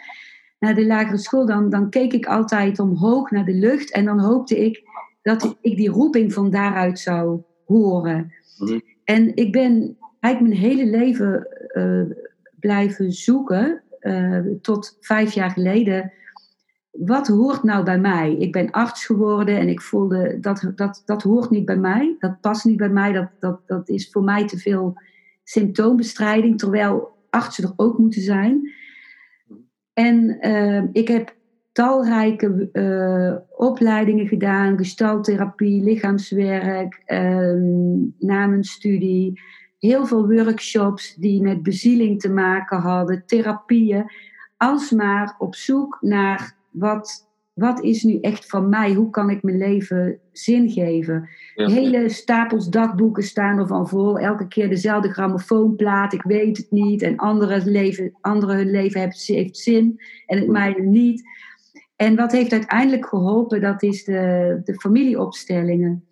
[0.58, 4.20] naar de lagere school, dan, dan keek ik altijd omhoog naar de lucht en dan
[4.20, 4.82] hoopte ik
[5.22, 8.32] dat ik die roeping van daaruit zou horen.
[8.58, 8.78] Mhm.
[9.04, 12.16] En ik ben eigenlijk mijn hele leven uh,
[12.60, 16.12] blijven zoeken uh, tot vijf jaar geleden.
[16.90, 18.36] Wat hoort nou bij mij?
[18.38, 22.16] Ik ben arts geworden en ik voelde dat dat, dat hoort niet bij mij.
[22.18, 23.12] Dat past niet bij mij.
[23.12, 24.94] Dat, dat, dat is voor mij te veel
[25.48, 28.72] symptoombestrijding, terwijl artsen er ook moeten zijn.
[29.92, 31.36] En uh, ik heb
[31.72, 37.52] talrijke uh, opleidingen gedaan, gestaltherapie, lichaamswerk, uh,
[38.18, 39.40] namenstudie,
[39.78, 44.10] heel veel workshops die met bezieling te maken hadden, therapieën,
[44.56, 47.27] alsmaar op zoek naar wat
[47.58, 48.92] wat is nu echt van mij?
[48.92, 51.28] Hoe kan ik mijn leven zin geven?
[51.54, 54.18] Hele stapels dagboeken staan ervan vol.
[54.18, 56.12] Elke keer dezelfde grammofoonplaat.
[56.12, 57.02] Ik weet het niet.
[57.02, 60.00] En anderen leven, andere hun leven heeft, heeft zin.
[60.26, 61.22] En het mijne niet.
[61.96, 63.60] En wat heeft uiteindelijk geholpen?
[63.60, 66.04] Dat is de, de familieopstellingen.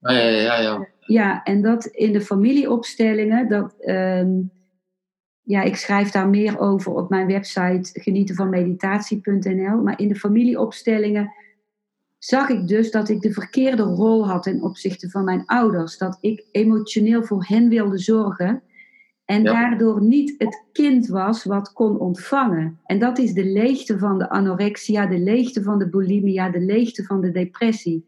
[0.00, 0.88] Ja, ja, ja, ja.
[0.98, 3.48] Ja, en dat in de familieopstellingen...
[3.48, 4.30] Dat, ehm,
[5.50, 9.82] ja, ik schrijf daar meer over op mijn website genietenvanmeditatie.nl.
[9.82, 11.32] Maar in de familieopstellingen
[12.18, 15.98] zag ik dus dat ik de verkeerde rol had ten opzichte van mijn ouders.
[15.98, 18.62] Dat ik emotioneel voor hen wilde zorgen.
[19.24, 22.78] En daardoor niet het kind was wat kon ontvangen.
[22.84, 27.04] En dat is de leegte van de anorexia, de leegte van de bulimia, de leegte
[27.04, 28.06] van de depressie.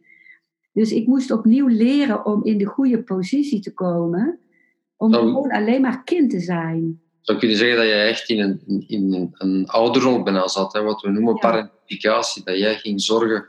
[0.73, 4.39] Dus ik moest opnieuw leren om in de goede positie te komen.
[4.97, 8.85] Om gewoon alleen maar kind te zijn zou kunnen zeggen dat je echt in een,
[8.87, 10.73] in een, een ouderrol bijna zat.
[10.73, 10.83] Hè?
[10.83, 11.41] Wat we noemen ja.
[11.41, 12.45] parentificatie.
[12.45, 13.49] Dat jij ging zorgen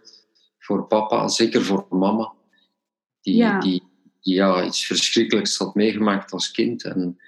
[0.59, 2.33] voor papa, zeker voor mama.
[3.21, 3.59] Die, ja.
[3.59, 3.83] die,
[4.19, 6.83] ja, iets verschrikkelijks had meegemaakt als kind.
[6.83, 7.19] En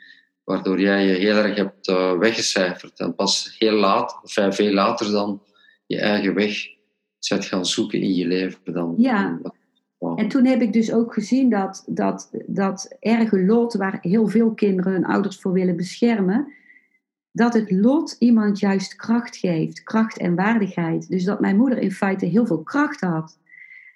[0.43, 2.99] waardoor jij je heel erg hebt uh, weggecijferd.
[2.99, 5.43] En pas heel laat, of veel later dan,
[5.85, 6.67] je eigen weg
[7.19, 8.73] zet gaan zoeken in je leven.
[8.73, 9.25] Dan, ja.
[9.25, 9.54] En
[10.27, 14.91] toen heb ik dus ook gezien dat dat, dat erge lot, waar heel veel kinderen
[14.91, 16.53] hun ouders voor willen beschermen,
[17.31, 21.09] dat het lot iemand juist kracht geeft, kracht en waardigheid.
[21.09, 23.37] Dus dat mijn moeder in feite heel veel kracht had.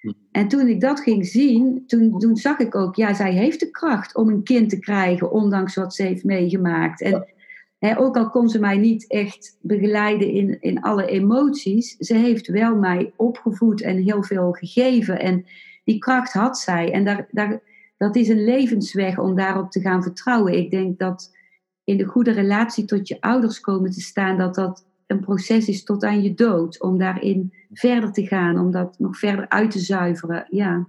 [0.02, 0.12] Hm.
[0.32, 3.72] En toen ik dat ging zien, toen, toen zag ik ook, ja, zij heeft de
[3.72, 7.02] kracht om een kind te krijgen, ondanks wat ze heeft meegemaakt.
[7.02, 12.48] En ook al kon ze mij niet echt begeleiden in, in alle emoties, ze heeft
[12.48, 15.20] wel mij opgevoed en heel veel gegeven.
[15.20, 15.46] En
[15.90, 16.92] die kracht had zij.
[16.92, 17.62] En daar, daar,
[17.98, 20.58] dat is een levensweg om daarop te gaan vertrouwen.
[20.58, 21.36] Ik denk dat
[21.84, 25.84] in de goede relatie tot je ouders komen te staan, dat dat een proces is
[25.84, 26.82] tot aan je dood.
[26.82, 30.48] Om daarin verder te gaan, om dat nog verder uit te zuiveren.
[30.50, 30.88] Ja.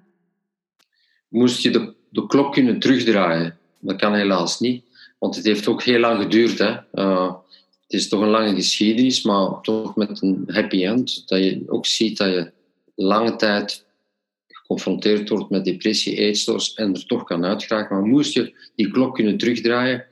[1.29, 3.59] Moest je de, de klok kunnen terugdraaien?
[3.79, 4.85] Dat kan helaas niet.
[5.19, 6.59] Want het heeft ook heel lang geduurd.
[6.59, 6.77] Hè?
[6.93, 7.35] Uh,
[7.83, 11.29] het is toch een lange geschiedenis, maar toch met een happy end.
[11.29, 12.53] Dat je ook ziet dat je
[12.95, 13.89] lange tijd
[14.71, 17.97] geconfronteerd wordt met depressie, eetstoornis en er toch kan uitgeraken.
[17.97, 20.05] Maar moest je die klok kunnen terugdraaien,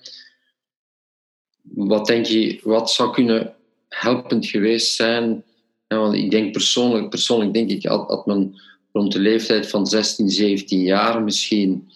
[1.63, 3.55] wat denk je, wat zou kunnen
[3.89, 5.45] helpend geweest zijn?
[5.87, 8.61] Ja, want ik denk persoonlijk, persoonlijk denk ik dat men
[8.93, 11.91] rond de leeftijd van 16, 17 jaar misschien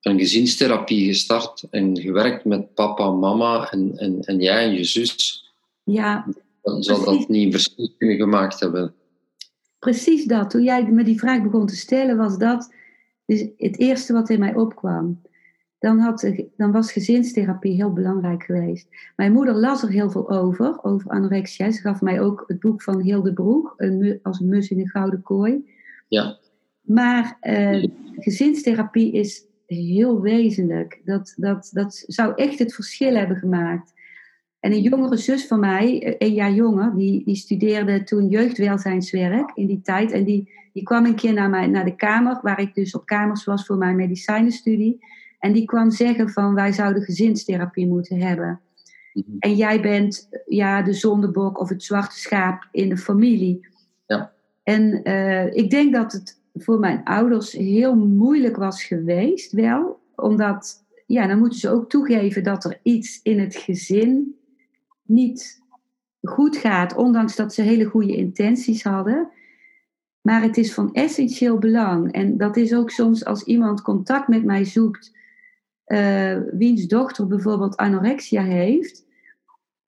[0.00, 5.44] een gezinstherapie gestart en gewerkt met papa, mama en, en, en jij en je zus.
[5.84, 6.26] Ja.
[6.62, 8.94] Dan zou dat niet een verschil kunnen gemaakt hebben.
[9.80, 10.50] Precies dat.
[10.50, 12.74] Toen jij me die vraag begon te stellen, was dat
[13.24, 15.20] dus het eerste wat in mij opkwam.
[15.78, 18.88] Dan, had, dan was gezinstherapie heel belangrijk geweest.
[19.16, 21.70] Mijn moeder las er heel veel over, over anorexia.
[21.70, 24.88] Ze gaf mij ook het boek van Hilde Broek, een, als een mus in een
[24.88, 25.70] gouden kooi.
[26.08, 26.38] Ja.
[26.80, 27.84] Maar uh,
[28.16, 31.00] gezinstherapie is heel wezenlijk.
[31.04, 33.92] Dat, dat, dat zou echt het verschil hebben gemaakt.
[34.60, 39.66] En een jongere zus van mij, een jaar jonger, die, die studeerde toen jeugdwelzijnswerk in
[39.66, 40.12] die tijd.
[40.12, 43.06] En die, die kwam een keer naar, mij, naar de kamer, waar ik dus op
[43.06, 45.04] kamers was voor mijn medicijnenstudie.
[45.38, 48.60] En die kwam zeggen van wij zouden gezinstherapie moeten hebben.
[49.12, 49.36] Mhm.
[49.38, 53.68] En jij bent ja, de zondebok of het zwarte schaap in de familie.
[54.06, 54.32] Ja.
[54.62, 60.00] En uh, ik denk dat het voor mijn ouders heel moeilijk was geweest, wel.
[60.14, 64.38] Omdat, ja, dan moeten ze ook toegeven dat er iets in het gezin
[65.10, 65.62] niet
[66.22, 69.28] goed gaat, ondanks dat ze hele goede intenties hadden.
[70.20, 72.12] Maar het is van essentieel belang.
[72.12, 75.18] En dat is ook soms als iemand contact met mij zoekt,
[75.86, 79.06] uh, wiens dochter bijvoorbeeld anorexia heeft,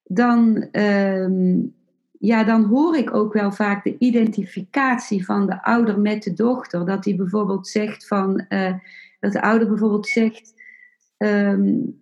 [0.02, 1.58] dan, uh,
[2.18, 6.86] ja, dan hoor ik ook wel vaak de identificatie van de ouder met de dochter.
[6.86, 8.74] Dat die bijvoorbeeld zegt van, uh,
[9.20, 10.54] dat de ouder bijvoorbeeld zegt,
[11.18, 12.01] um,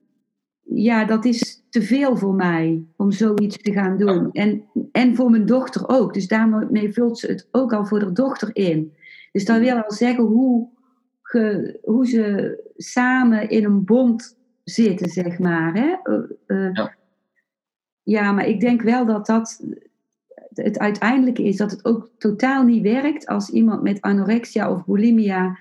[0.75, 4.33] ja, dat is te veel voor mij om zoiets te gaan doen.
[4.33, 6.15] En, en voor mijn dochter ook.
[6.15, 8.95] Dus daarmee vult ze het ook al voor de dochter in.
[9.33, 10.69] Dus dat wil al zeggen hoe,
[11.23, 15.75] ge, hoe ze samen in een bond zitten, zeg maar.
[15.75, 16.15] Hè?
[16.47, 16.95] Uh, ja.
[18.03, 19.65] ja, maar ik denk wel dat dat
[20.55, 25.59] het uiteindelijke is dat het ook totaal niet werkt als iemand met anorexia of bulimia,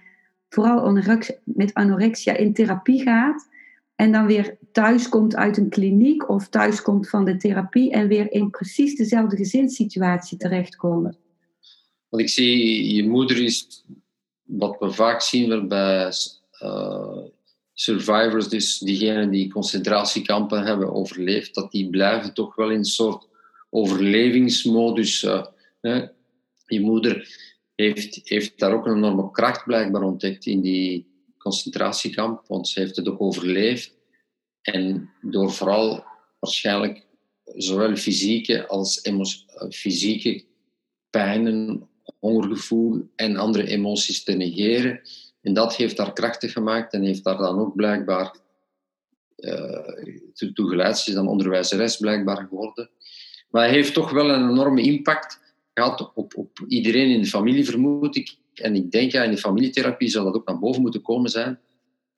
[0.49, 3.47] vooral anorexia, met anorexia in therapie gaat
[3.99, 8.07] en dan weer thuis komt uit een kliniek of thuis komt van de therapie en
[8.07, 11.17] weer in precies dezelfde gezinssituatie terechtkomen.
[12.09, 13.85] Want ik zie, je moeder is,
[14.43, 16.11] wat we vaak zien bij
[16.63, 17.17] uh,
[17.73, 23.27] survivors, dus diegenen die concentratiekampen hebben overleefd, dat die blijven toch wel in een soort
[23.69, 25.23] overlevingsmodus.
[25.23, 25.45] Uh,
[26.65, 27.37] Je moeder
[27.75, 31.08] heeft, heeft daar ook een enorme kracht blijkbaar ontdekt in die
[31.49, 33.97] concentratiekamp, want ze heeft het ook overleefd.
[34.61, 36.03] En door vooral
[36.39, 37.05] waarschijnlijk
[37.55, 39.01] zowel fysieke als
[39.69, 40.43] fysieke
[41.09, 45.01] pijnen, hongergevoel en andere emoties te negeren.
[45.41, 48.35] En dat heeft haar krachtig gemaakt en heeft haar dan ook blijkbaar
[49.37, 50.93] uh, toe.
[50.95, 52.89] Ze is dan onderwijzeres blijkbaar geworden.
[53.49, 55.39] Maar hij heeft toch wel een enorme impact
[55.73, 58.37] gehad op, op iedereen in de familie, vermoed ik.
[58.59, 61.59] En ik denk, ja, in de familietherapie zou dat ook naar boven moeten komen zijn.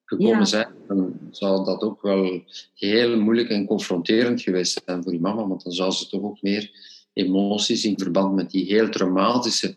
[0.06, 0.68] Gekomen zijn.
[0.88, 2.44] Dan zou dat ook wel
[2.76, 5.48] heel moeilijk en confronterend geweest zijn voor die mama.
[5.48, 6.72] Want dan zou ze toch ook meer
[7.14, 9.76] emoties in verband met die heel traumatische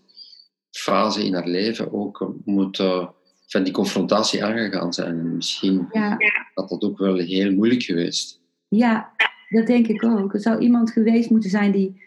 [0.71, 3.13] fase in haar leven ook moeten
[3.47, 5.19] van die confrontatie aangegaan zijn.
[5.19, 6.17] En misschien ja.
[6.55, 8.41] had dat ook wel heel moeilijk geweest.
[8.69, 9.13] Ja,
[9.49, 10.35] dat denk ik ook.
[10.35, 12.03] Er zou iemand geweest moeten zijn die,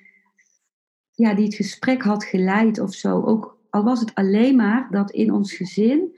[1.12, 3.24] ja, die het gesprek had geleid of zo.
[3.24, 6.16] Ook al was het alleen maar dat in ons gezin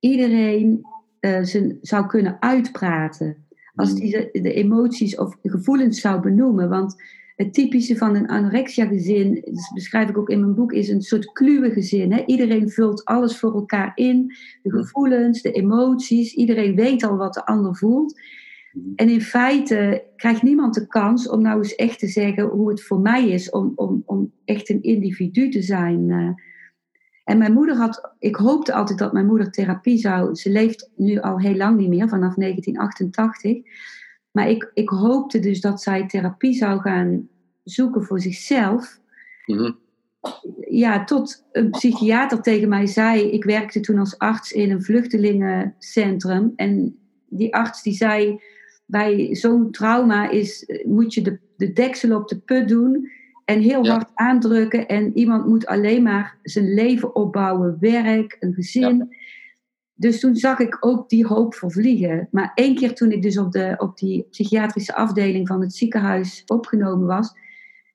[0.00, 0.86] iedereen
[1.20, 3.46] uh, zijn, zou kunnen uitpraten.
[3.74, 4.08] als Mhm.
[4.10, 6.68] hij de, emoties of gevoelens zou benoemen.
[6.68, 7.02] Want
[7.36, 11.32] het typische van een anorexia-gezin, dat beschrijf ik ook in mijn boek, is een soort
[11.32, 12.12] kluwe gezin.
[12.12, 12.22] Hè?
[12.26, 14.26] Iedereen vult alles voor elkaar in.
[14.62, 14.76] De Mhm.
[14.78, 16.34] gevoelens, de emoties.
[16.34, 18.20] Iedereen weet al wat de ander voelt.
[18.72, 18.86] Mhm.
[18.96, 22.82] En in feite krijgt niemand de kans om nou eens echt te zeggen hoe het
[22.82, 26.06] voor mij is om, om, om echt een individu te zijn.
[27.28, 27.32] Eh.
[27.32, 30.34] En mijn moeder had, ik hoopte altijd dat mijn moeder therapie zou.
[30.34, 33.56] Ze leeft nu al heel lang niet meer, vanaf 1988.
[34.30, 37.28] Maar ik, ik hoopte dus dat zij therapie zou gaan
[37.64, 39.00] zoeken voor zichzelf.
[39.46, 39.72] Mhm.
[40.68, 43.30] Ja, tot een psychiater tegen mij zei.
[43.30, 46.52] Ik werkte toen als arts in een vluchtelingencentrum.
[46.56, 46.98] En
[47.28, 48.40] die arts die zei:
[48.86, 53.10] Bij zo'n trauma is, moet je de, de deksel op de put doen.
[53.48, 53.90] En heel Ja.
[53.90, 54.86] hard aandrukken.
[54.86, 59.16] En iemand moet alleen maar zijn leven opbouwen: werk, een gezin.
[59.94, 62.28] Dus toen zag ik ook die hoop vervliegen.
[62.30, 66.42] Maar één keer toen ik dus op, de, op die psychiatrische afdeling van het ziekenhuis
[66.46, 67.32] opgenomen was,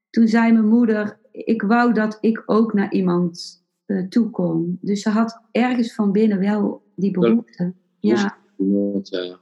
[0.10, 4.78] toen zei mijn moeder: Ik wou dat ik ook naar iemand eh, toe kon.
[4.82, 7.74] Dus ze had ergens van binnen wel die behoefte.
[8.00, 9.42] Ja, Ja.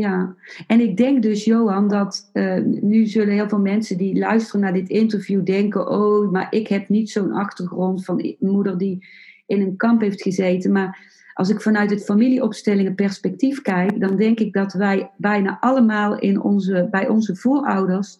[0.00, 0.34] Ja.
[0.66, 4.72] En ik denk dus, Johan, dat eh, nu zullen heel veel mensen die luisteren naar
[4.72, 9.06] dit interview denken: Oh, maar ik heb niet zo'n achtergrond van moeder die
[9.46, 10.72] in een kamp heeft gezeten.
[10.72, 16.18] Maar als ik vanuit het familieopstellingen perspectief kijk, dan denk ik dat wij bijna allemaal
[16.18, 18.18] in onze, bij onze voorouders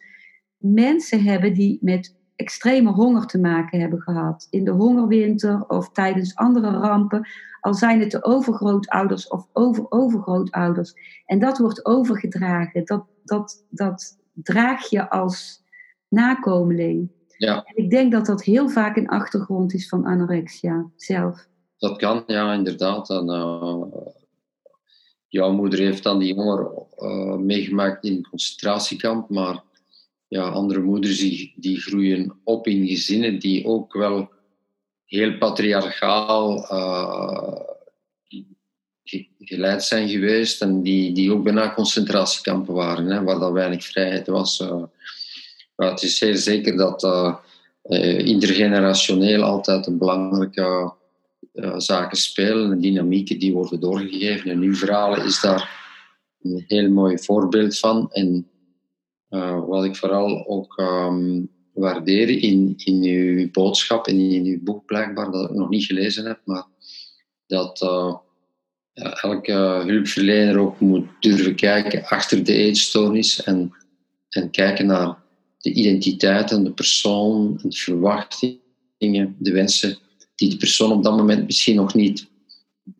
[0.56, 4.46] mensen hebben die met extreme honger te maken hebben gehad.
[4.50, 7.28] In de hongerwinter of tijdens andere rampen.
[7.60, 10.94] Al zijn het de overgrootouders of over-overgrootouders.
[11.26, 12.84] En dat wordt overgedragen.
[12.84, 15.62] Dat, dat, dat draag je als
[16.08, 17.10] nakomeling.
[17.36, 17.64] Ja.
[17.64, 21.48] En ik denk dat dat heel vaak een achtergrond is van anorexia zelf.
[21.78, 23.10] Dat kan, ja, inderdaad.
[23.10, 23.82] En, eh,
[25.28, 29.62] jouw moeder heeft dan die honger eh, meegemaakt in een concentratiekamp, maar
[30.30, 34.30] ja, andere moeders die, die groeien op in gezinnen die ook wel
[35.04, 37.60] heel patriarchaal eh,
[39.04, 43.84] ge- geleid zijn geweest en die, die ook bijna concentratiekampen waren, hè, waar dat weinig
[43.84, 44.60] vrijheid was.
[44.60, 44.82] eh.
[45.76, 47.04] maar het is zeer zeker dat
[47.82, 50.92] eh, intergenerationeel altijd een belangrijke
[51.76, 54.50] zaken spelen en dynamieken die worden doorgegeven.
[54.50, 55.78] En uw verhalen is daar
[56.42, 58.08] een heel mooi voorbeeld van.
[58.12, 58.48] En
[59.30, 61.40] eh, wat ik vooral ook ehm,
[61.72, 66.24] waardeer in, in uw boodschap en in uw boek blijkbaar, dat ik nog niet gelezen
[66.26, 66.64] heb, maar
[67.46, 68.14] dat eh,
[68.92, 69.52] ja, elke
[69.86, 73.72] hulpverlener ook moet durven kijken achter de eetstoornis en,
[74.28, 75.18] en kijken naar
[75.58, 79.98] de identiteit en de persoon, en de verwachtingen, de wensen
[80.34, 82.28] die de persoon op dat moment misschien nog niet,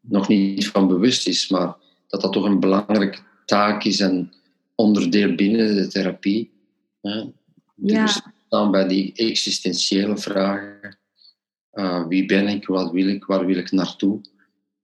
[0.00, 1.76] nog niet van bewust is, maar
[2.06, 4.32] dat dat toch een belangrijke taak is en
[4.80, 6.50] onderdeel binnen de therapie.
[7.00, 7.24] Hè?
[7.74, 8.02] Ja.
[8.02, 10.98] Dus staan bij die existentiële vragen.
[11.72, 14.20] Uh, wie ben ik, wat wil ik, waar wil ik naartoe?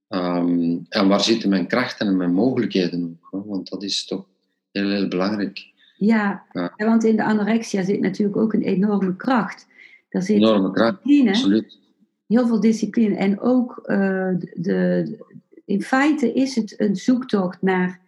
[0.09, 3.28] Um, en waar zitten mijn krachten en mijn mogelijkheden ook?
[3.30, 3.49] Hè?
[3.49, 4.26] Want dat is toch
[4.72, 5.74] heel, heel belangrijk.
[5.97, 6.44] Ja,
[6.76, 9.66] want in de anorexia zit natuurlijk ook een enorme kracht.
[10.09, 11.78] Daar zit Enorme kracht, discipline, absoluut.
[12.26, 13.16] heel veel discipline.
[13.16, 15.18] En ook eh, de,
[15.64, 18.01] in feite is het een zoektocht naar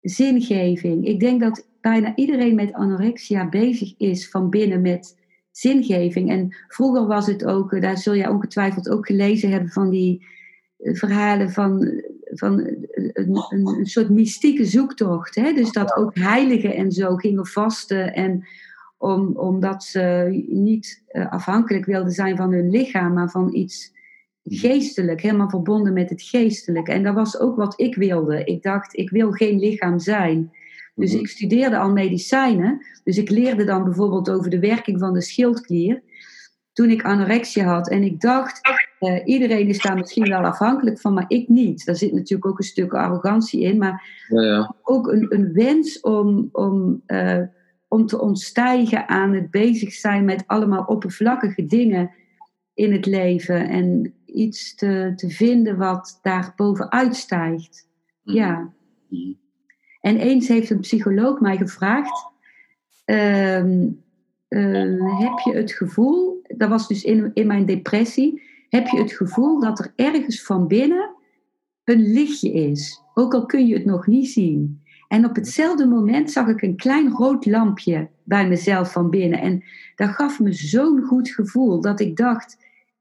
[0.00, 1.06] zingeving.
[1.06, 5.18] Ik denk dat bijna iedereen met anorexia bezig is van binnen met
[5.50, 6.30] zingeving.
[6.30, 10.26] En vroeger was het ook, eh, daar zul je ongetwijfeld ook gelezen hebben van die
[10.78, 12.88] eh, verhalen van, van een,
[13.48, 15.34] een, een soort mystieke zoektocht.
[15.34, 15.52] Hè?
[15.52, 18.46] Dus dat ook heiligen en zo gingen vasten en
[18.98, 23.92] om, omdat ze niet afhankelijk wilden zijn van hun lichaam, maar van iets
[24.44, 26.92] geestelijk, helemaal verbonden met het geestelijke.
[26.92, 28.44] En dat was ook wat ik wilde.
[28.44, 30.52] Ik dacht, ik wil geen lichaam zijn.
[30.94, 31.20] Dus Mhm.
[31.20, 32.86] ik studeerde al medicijnen.
[33.04, 36.02] Dus ik leerde dan bijvoorbeeld over de werking van de schildklier.
[36.72, 37.88] Toen ik anorexia had.
[37.90, 38.60] En ik dacht,
[39.00, 41.84] uh, iedereen is daar misschien wel afhankelijk van, maar ik niet.
[41.84, 43.78] Daar zit natuurlijk ook een stuk arrogantie in.
[43.78, 44.74] Maar Ja, ja.
[44.82, 47.42] ook een, een wens om, om, uh,
[47.88, 52.10] om te ontstijgen aan het bezig zijn met allemaal oppervlakkige dingen
[52.74, 53.68] in het leven.
[53.68, 57.88] En iets te, te vinden wat daar bovenuit stijgt.
[58.22, 58.36] Mhm.
[58.36, 58.72] Ja.
[59.08, 59.32] Mhm.
[60.00, 62.26] En eens heeft een psycholoog mij gevraagd:
[63.04, 63.88] ehm,
[64.48, 69.12] eh, Heb je het gevoel, dat was dus in, in mijn depressie, heb je het
[69.12, 71.14] gevoel dat er ergens van binnen
[71.84, 73.02] een lichtje is?
[73.14, 74.82] Ook al kun je het nog niet zien.
[75.08, 79.40] En op hetzelfde moment zag ik een klein rood lampje bij mezelf van binnen.
[79.40, 79.64] En
[79.96, 82.56] dat gaf me zo'n goed gevoel dat ik dacht: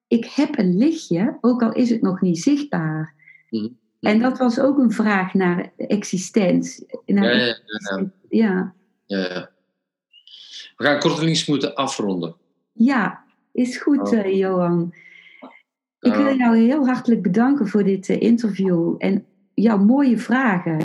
[0.10, 3.14] ik heb een lichtje, ook al is het nog niet zichtbaar.
[3.50, 3.68] Mhm.
[4.00, 6.86] En dat was ook een vraag naar existentie.
[7.06, 8.74] Naar Ja, ja, ja, ja.
[9.06, 9.50] ja, ja.
[10.78, 12.36] We gaan kortelings moeten afronden.
[12.72, 14.18] Ja, is goed, Oh.
[14.20, 14.94] eh, Johan.
[16.00, 20.80] Ik wil jou heel hartelijk bedanken voor dit eh, interview en jouw mooie vragen.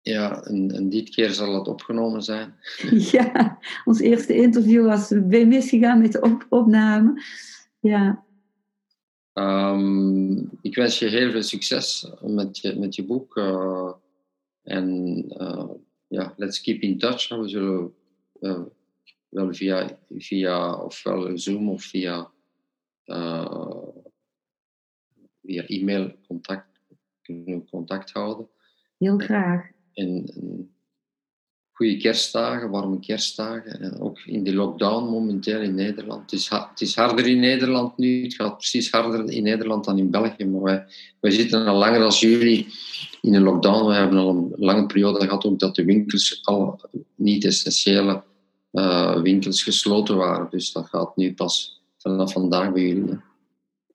[0.00, 2.54] Ja, en, en dit keer zal het opgenomen zijn.
[3.12, 7.22] ja, ons eerste interview was weer misgegaan met de op- opname.
[7.86, 8.26] Ja,
[9.36, 13.36] Ehm, ik wens je heel veel succes met je, met je boek.
[13.36, 13.92] eh,
[14.62, 15.70] en eh,
[16.06, 17.28] ja, let's keep in touch.
[17.28, 17.94] We zullen
[18.40, 18.62] eh,
[19.28, 22.30] wel via, via ofwel Zoom of via,
[25.42, 26.80] via e-mail contact,
[27.22, 28.48] kunnen contact houden.
[28.98, 29.70] heel graag.
[29.92, 30.75] En, en
[31.76, 33.80] goede kerstdagen, warme kerstdagen.
[33.80, 36.20] En ook in de lockdown momenteel in Nederland.
[36.30, 38.22] Het is, ha- het is harder in Nederland nu.
[38.22, 40.44] Het gaat precies harder in Nederland dan in België.
[40.44, 40.84] Maar wij,
[41.20, 42.66] wij zitten al langer als jullie
[43.22, 43.86] in een lockdown.
[43.86, 46.80] We hebben al een lange periode gehad ook dat de winkels, al
[47.14, 48.22] niet-essentiële
[48.70, 50.46] eh, winkels gesloten waren.
[50.50, 53.04] Dus dat gaat nu pas vanaf vandaag bij jullie.
[53.10, 53.16] hè.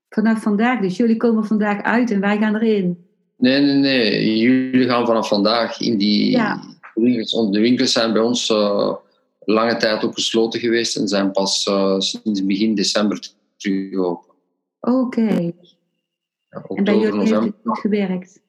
[0.10, 2.98] Vanaf vandaag, dus jullie komen vandaag uit en wij gaan erin.
[3.38, 4.38] Nee, nee, nee.
[4.38, 6.64] Jullie gaan vanaf vandaag in die Ja.
[6.94, 8.96] De winkels zijn bij ons eh,
[9.40, 14.30] lange tijd ook gesloten geweest en zijn pas eh, sinds begin december terug open.
[14.80, 15.52] Oké,
[16.50, 17.44] Ja, en bij jullie heeft november.
[17.44, 18.42] het goed gewerkt.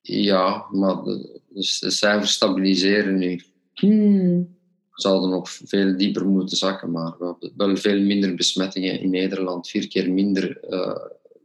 [0.00, 3.42] Ja, maar de, dus de cijfers stabiliseren nu.
[3.74, 4.56] Hmm.
[4.90, 9.10] We zouden nog veel dieper moeten zakken, maar we hebben wel veel minder besmettingen in
[9.10, 9.68] Nederland.
[9.68, 10.96] Vier keer minder eh,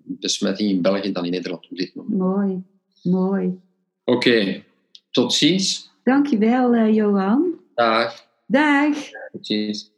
[0.03, 2.17] besmettingen in België dan in Nederland op dit moment.
[2.17, 2.63] Mooi,
[3.03, 3.59] mooi.
[4.03, 4.63] Oké,
[5.11, 5.91] tot ziens.
[6.03, 7.59] Dankjewel, eh Johan.
[7.75, 8.27] Dag.
[8.45, 8.95] Dag.
[9.41, 9.91] Ziens.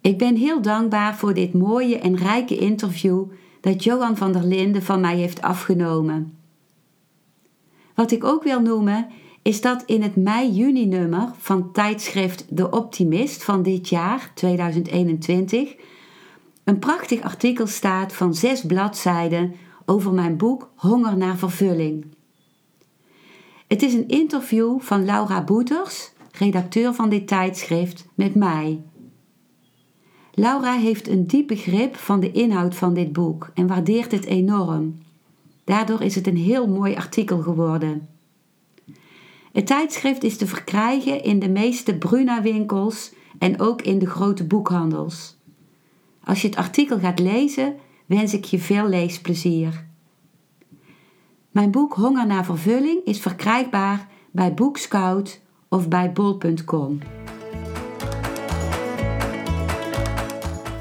[0.00, 3.24] Ik ben heel dankbaar voor dit mooie en rijke interview
[3.60, 6.38] dat Johan van der Linden van mij heeft afgenomen.
[7.94, 9.08] Wat ik ook wil noemen
[9.42, 15.74] is dat in het mei-juni nummer van tijdschrift De Optimist van dit jaar, 2021,
[16.64, 19.54] een prachtig artikel staat van zes bladzijden
[19.86, 22.04] over mijn boek Honger naar vervulling.
[23.72, 28.80] Het is een interview van Laura Boeters, redacteur van dit tijdschrift, met mij.
[30.34, 34.98] Laura heeft een diep begrip van de inhoud van dit boek en waardeert het enorm.
[35.64, 38.08] Daardoor is het een heel mooi artikel geworden.
[39.52, 45.36] Het tijdschrift is te verkrijgen in de meeste Bruna-winkels en ook in de grote boekhandels.
[46.24, 49.90] Als je het artikel gaat lezen, wens ik je veel leesplezier.
[51.52, 56.98] Mijn boek Honger naar vervulling is verkrijgbaar bij Boekscout of bij bol.com.